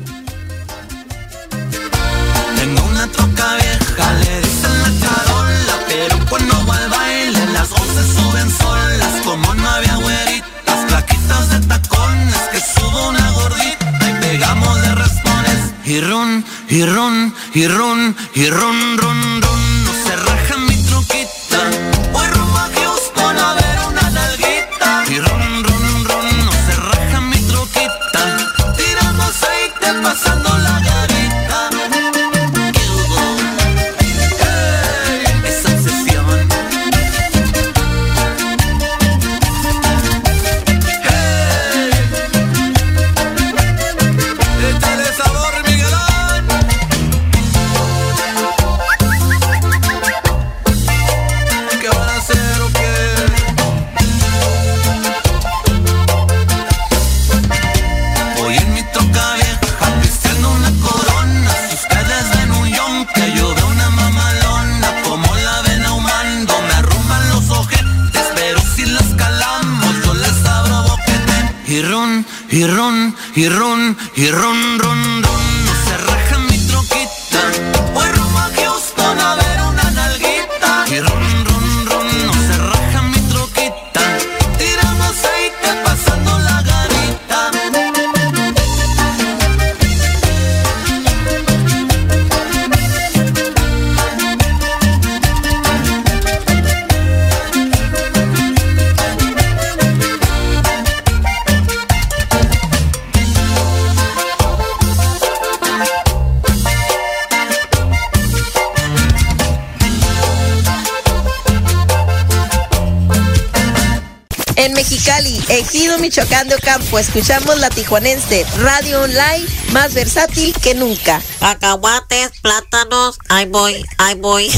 [116.08, 121.20] Michoacán de Ocampo, escuchamos la tijuanense, radio online más versátil que nunca.
[121.38, 124.50] Cacahuates, plátanos, ahí voy, ahí voy.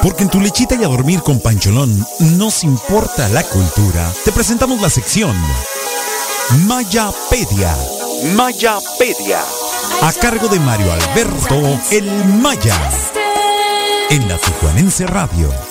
[0.00, 4.08] Porque en tu lechita y a dormir con Pancholón nos importa la cultura.
[4.24, 5.36] Te presentamos la sección
[6.68, 7.76] Mayapedia.
[8.36, 9.40] Mayapedia.
[10.02, 12.78] A cargo de Mario Alberto El Maya.
[14.08, 15.69] En la Tijuanense Radio.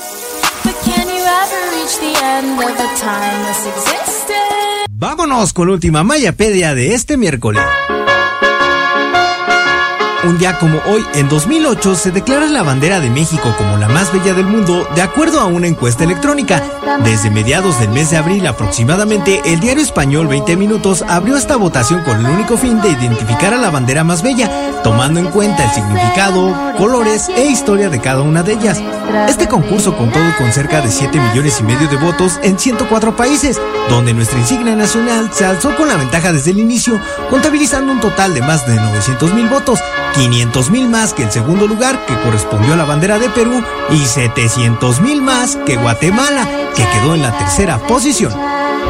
[4.91, 7.63] Vámonos con la última Mayapedia de este miércoles.
[10.29, 14.13] Un día como hoy, en 2008, se declara la bandera de México como la más
[14.13, 16.63] bella del mundo de acuerdo a una encuesta electrónica.
[17.03, 22.03] Desde mediados del mes de abril aproximadamente, el diario español 20 Minutos abrió esta votación
[22.03, 24.51] con el único fin de identificar a la bandera más bella,
[24.83, 28.83] tomando en cuenta el significado, colores e historia de cada una de ellas.
[29.27, 33.59] Este concurso contó con cerca de 7 millones y medio de votos en 104 países,
[33.89, 37.01] donde nuestra insignia nacional se alzó con la ventaja desde el inicio,
[37.31, 39.79] contabilizando un total de más de 900 mil votos,
[40.19, 43.99] 500 mil más que el segundo lugar, que correspondió a la bandera de Perú, y
[43.99, 48.33] 700 mil más que Guatemala, que quedó en la tercera posición.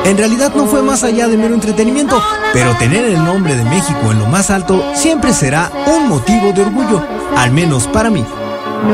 [0.06, 2.20] En realidad no fue más allá de mero entretenimiento,
[2.52, 6.64] pero tener el nombre de México en lo más alto siempre será un motivo de
[6.64, 7.06] orgullo,
[7.38, 8.26] al menos para mí.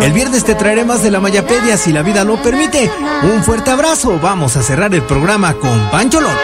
[0.02, 2.91] El viernes te traeré más de la Mayapedia si la vida lo permite.
[3.34, 6.36] Un fuerte abrazo, vamos a cerrar el programa con Pancholón.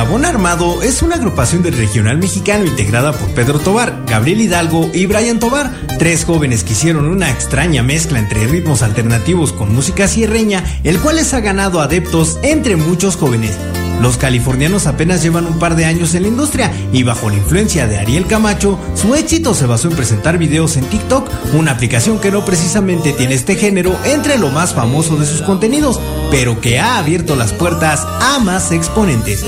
[0.00, 5.04] Eslabón Armado es una agrupación del regional mexicano integrada por Pedro Tobar, Gabriel Hidalgo y
[5.04, 10.64] Brian Tobar, tres jóvenes que hicieron una extraña mezcla entre ritmos alternativos con música sierreña,
[10.84, 13.58] el cual les ha ganado adeptos entre muchos jóvenes.
[14.00, 17.86] Los californianos apenas llevan un par de años en la industria y bajo la influencia
[17.86, 22.30] de Ariel Camacho, su éxito se basó en presentar videos en TikTok, una aplicación que
[22.30, 26.00] no precisamente tiene este género entre lo más famoso de sus contenidos.
[26.30, 29.44] pero que ha abierto las puertas a más exponentes.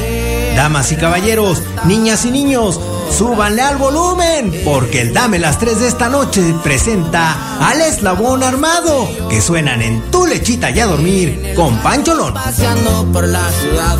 [0.57, 2.79] Damas y caballeros, niñas y niños,
[3.11, 9.09] súbanle al volumen, porque el Dame las 3 de esta noche presenta al eslabón armado,
[9.29, 12.35] que suenan en tu lechita y a dormir con Pancholón.
[12.35, 13.99] Paseando por la ciudad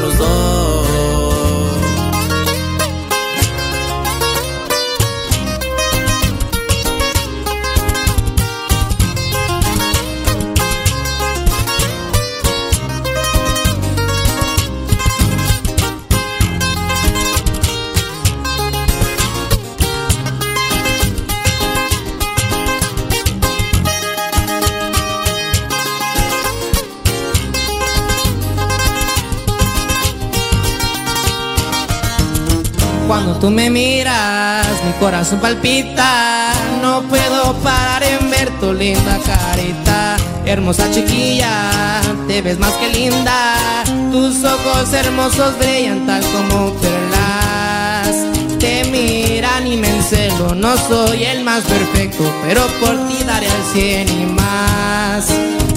[0.00, 0.79] los dos.
[33.22, 36.52] Cuando tú me miras, mi corazón palpita.
[36.80, 40.16] No puedo parar en ver tu linda carita.
[40.46, 43.56] Hermosa chiquilla, te ves más que linda.
[44.10, 48.16] Tus ojos hermosos brillan tal como perlas.
[48.58, 50.54] Te miran y me encelo.
[50.54, 55.28] No soy el más perfecto, pero por ti daré al cien y más.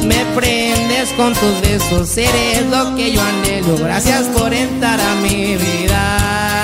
[0.05, 3.75] Me prendes con tus besos, eres lo que yo anhelo.
[3.79, 6.62] Gracias por entrar a mi vida.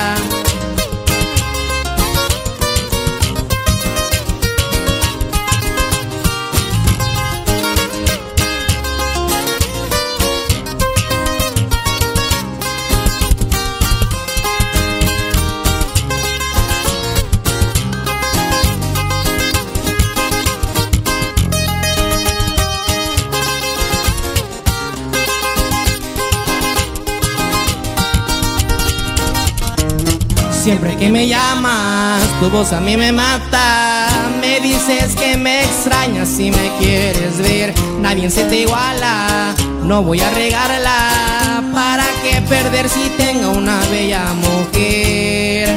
[30.99, 34.07] Que me llamas, tu voz a mí me mata.
[34.41, 37.73] Me dices que me extrañas si me quieres ver.
[37.99, 41.63] Nadie se te iguala, no voy a regarla.
[41.73, 45.69] ¿Para qué perder si tengo una bella mujer?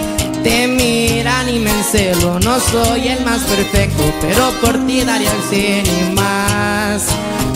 [0.43, 5.43] Te miran y me encelo, no soy el más perfecto, pero por ti daría el
[5.49, 7.07] cien y más.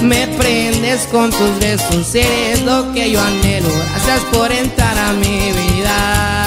[0.00, 3.68] Me prendes con tus besos, eres lo que yo anhelo.
[3.90, 6.45] Gracias por entrar a mi vida.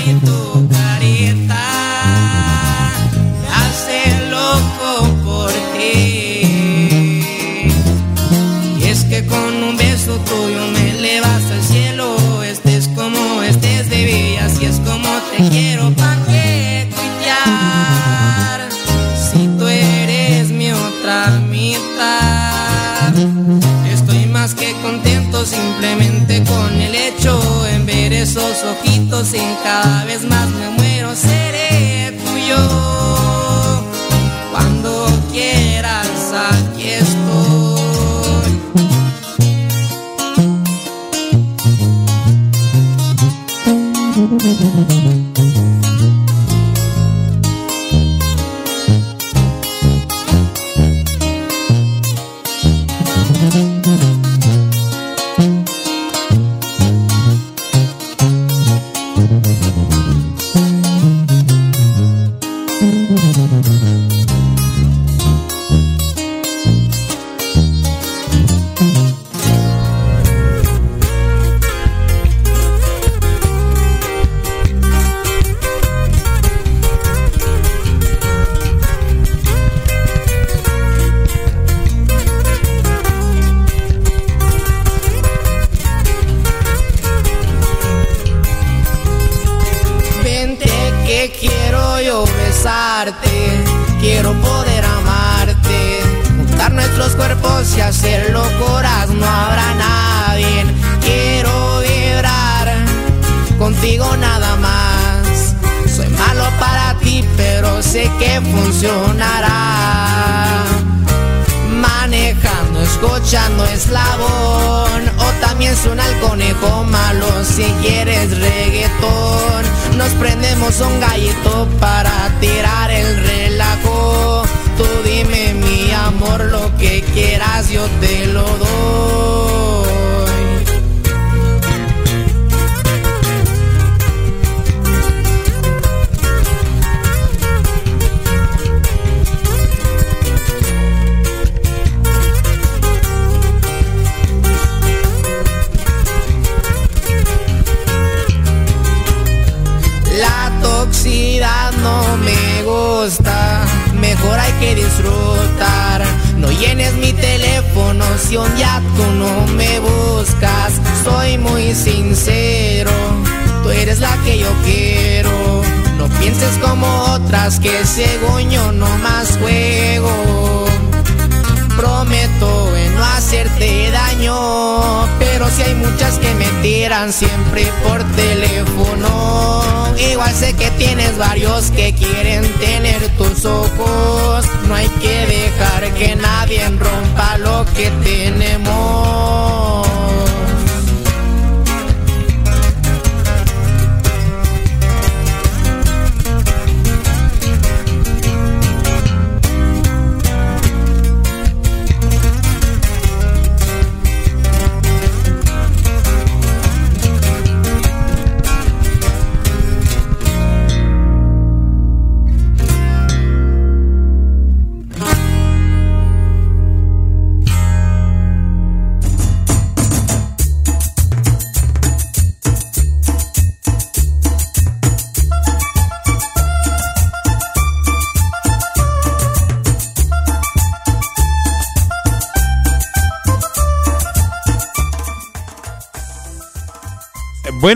[0.00, 0.39] Tu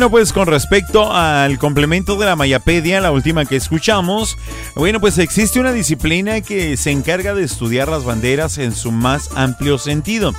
[0.05, 4.37] Bueno, pues con respecto al complemento de la Mayapedia, la última que escuchamos,
[4.75, 9.31] bueno, pues existe una disciplina que se encarga de estudiar las banderas en su más
[9.35, 10.35] amplio sentido.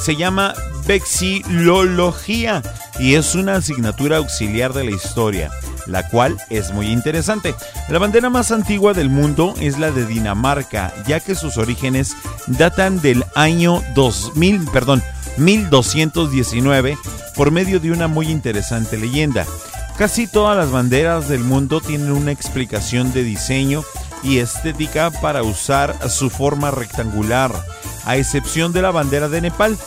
[0.00, 0.54] Se llama
[0.86, 2.62] vexilología
[2.98, 5.50] y es una asignatura auxiliar de la historia,
[5.84, 7.54] la cual es muy interesante.
[7.90, 12.16] La bandera más antigua del mundo es la de Dinamarca, ya que sus orígenes
[12.46, 15.02] datan del año 2000, perdón,
[15.36, 16.96] 1219
[17.40, 19.46] por medio de una muy interesante leyenda.
[19.96, 23.82] Casi todas las banderas del mundo tienen una explicación de diseño
[24.22, 27.50] y estética para usar su forma rectangular,
[28.04, 29.78] a excepción de la bandera de Nepal,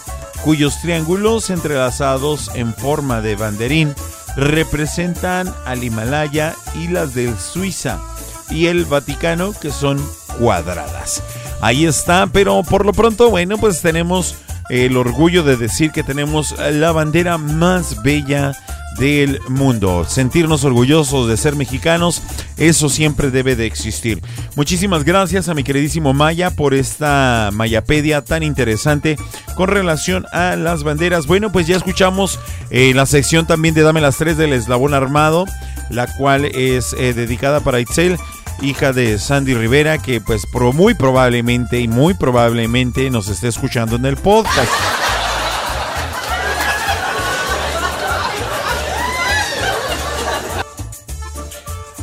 [0.44, 3.94] cuyos triángulos entrelazados en forma de banderín
[4.36, 8.00] representan al Himalaya y las de Suiza
[8.50, 10.04] y el Vaticano que son
[10.40, 11.22] cuadradas.
[11.62, 14.38] Ahí está, pero por lo pronto, bueno, pues tenemos
[14.70, 18.54] el orgullo de decir que tenemos la bandera más bella
[18.98, 20.06] del mundo.
[20.08, 22.22] Sentirnos orgullosos de ser mexicanos,
[22.58, 24.22] eso siempre debe de existir.
[24.56, 29.18] Muchísimas gracias a mi queridísimo Maya por esta Mayapedia tan interesante
[29.56, 31.28] con relación a las banderas.
[31.28, 35.46] Bueno, pues ya escuchamos eh, la sección también de Dame las tres del Eslabón Armado.
[35.90, 38.18] la cual es eh, dedicada para Itzel,
[38.62, 43.96] hija de Sandy Rivera, que pues pro- muy probablemente y muy probablemente nos esté escuchando
[43.96, 44.72] en el podcast.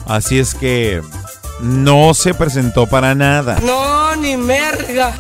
[0.07, 1.03] Así es que
[1.61, 3.59] no se presentó para nada.
[3.63, 5.13] No, ni merga.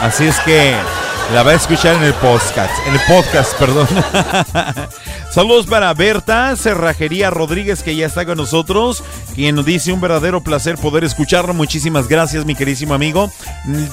[0.00, 0.74] Así es que
[1.32, 2.72] la va a escuchar en el podcast.
[2.86, 3.88] En el podcast, perdón.
[5.30, 9.02] Saludos para Berta Cerrajería Rodríguez, que ya está con nosotros,
[9.34, 11.54] quien nos dice un verdadero placer poder escucharlo.
[11.54, 13.30] Muchísimas gracias, mi queridísimo amigo.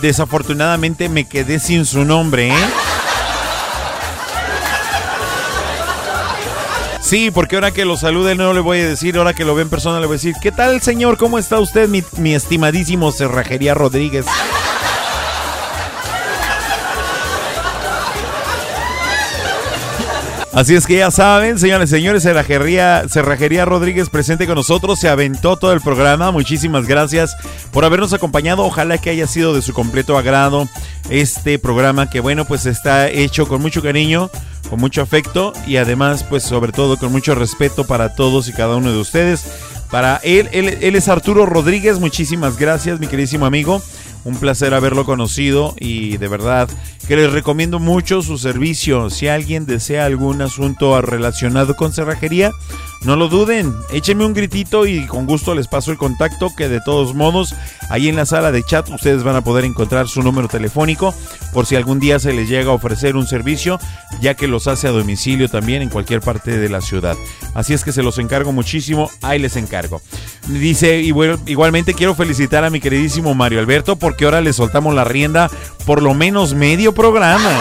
[0.01, 2.69] Desafortunadamente me quedé sin su nombre, ¿eh?
[7.01, 9.63] Sí, porque ahora que lo salude no le voy a decir, ahora que lo ve
[9.63, 11.17] en persona le voy a decir, ¿qué tal señor?
[11.17, 14.25] ¿Cómo está usted, mi, mi estimadísimo Cerrajería Rodríguez?
[20.53, 25.55] Así es que ya saben, señores, señores, Cerrajería, Cerrajería Rodríguez presente con nosotros, se aventó
[25.55, 26.31] todo el programa.
[26.31, 27.37] Muchísimas gracias
[27.71, 28.65] por habernos acompañado.
[28.65, 30.67] Ojalá que haya sido de su completo agrado
[31.09, 34.29] este programa que, bueno, pues está hecho con mucho cariño,
[34.69, 38.75] con mucho afecto y además, pues sobre todo con mucho respeto para todos y cada
[38.75, 39.45] uno de ustedes.
[39.89, 41.97] Para él, él, él es Arturo Rodríguez.
[41.97, 43.81] Muchísimas gracias, mi queridísimo amigo.
[44.25, 46.69] Un placer haberlo conocido y de verdad
[47.11, 49.09] que les recomiendo mucho su servicio.
[49.09, 52.53] Si alguien desea algún asunto relacionado con cerrajería,
[53.03, 53.75] no lo duden.
[53.91, 57.53] Échenme un gritito y con gusto les paso el contacto que de todos modos
[57.89, 61.13] ahí en la sala de chat ustedes van a poder encontrar su número telefónico
[61.51, 63.77] por si algún día se les llega a ofrecer un servicio,
[64.21, 67.17] ya que los hace a domicilio también en cualquier parte de la ciudad.
[67.53, 70.01] Así es que se los encargo muchísimo, ahí les encargo.
[70.47, 74.95] Dice, y bueno, igualmente quiero felicitar a mi queridísimo Mario Alberto porque ahora le soltamos
[74.95, 75.49] la rienda
[75.85, 77.51] por lo menos medio programa.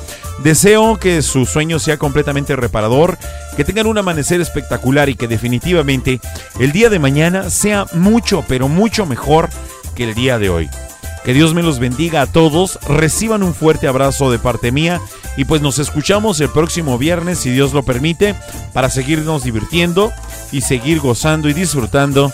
[0.44, 3.16] Deseo que su sueño sea completamente reparador,
[3.56, 6.20] que tengan un amanecer espectacular y que definitivamente
[6.60, 9.48] el día de mañana sea mucho, pero mucho mejor
[9.94, 10.70] que el día de hoy.
[11.26, 15.00] Que Dios me los bendiga a todos, reciban un fuerte abrazo de parte mía
[15.36, 18.36] y pues nos escuchamos el próximo viernes si Dios lo permite
[18.72, 20.12] para seguirnos divirtiendo
[20.52, 22.32] y seguir gozando y disfrutando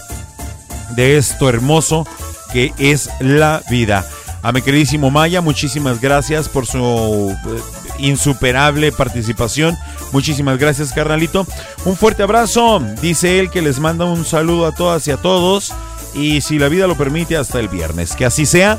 [0.95, 2.07] de esto hermoso
[2.53, 4.05] que es la vida.
[4.43, 7.61] A mi queridísimo Maya, muchísimas gracias por su eh,
[7.99, 9.75] insuperable participación.
[10.13, 11.47] Muchísimas gracias, carnalito.
[11.87, 12.81] Un fuerte abrazo.
[13.01, 15.73] Dice él que les manda un saludo a todas y a todos.
[16.15, 18.15] Y si la vida lo permite, hasta el viernes.
[18.15, 18.79] Que así sea.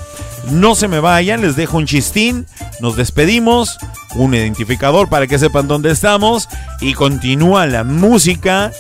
[0.52, 2.46] No se me vayan, les dejo un chistín.
[2.80, 3.78] Nos despedimos.
[4.16, 6.48] Un identificador para que sepan dónde estamos.
[6.82, 8.72] Y continúa la música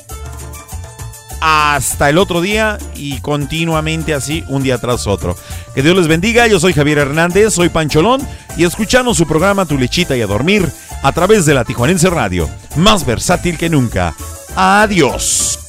[1.45, 5.35] hasta el otro día y continuamente así un día tras otro.
[5.75, 6.47] Que Dios les bendiga.
[6.47, 8.25] Yo soy Javier Hernández, soy Pancholón
[8.55, 10.71] y escuchando su programa Tu Lechita y a Dormir
[11.01, 12.49] a través de la Tijuanense Radio.
[12.77, 14.15] Más versátil que nunca.
[14.55, 15.59] Adiós.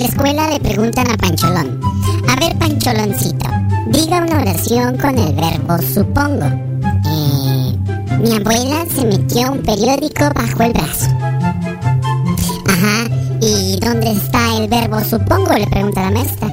[0.00, 1.78] La escuela le preguntan a Pancholón.
[2.26, 3.50] A ver, Pancholoncito,
[3.88, 6.46] diga una oración con el verbo supongo.
[6.46, 7.76] Eh,
[8.18, 11.10] mi abuela se metió un periódico bajo el brazo.
[12.66, 13.10] Ajá,
[13.42, 15.52] ¿y dónde está el verbo supongo?
[15.52, 16.48] Le pregunta la maestra.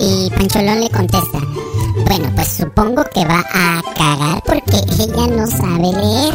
[0.00, 1.38] Y Pancholón le contesta.
[2.08, 6.34] Bueno, pues supongo que va a cagar porque ella no sabe leer.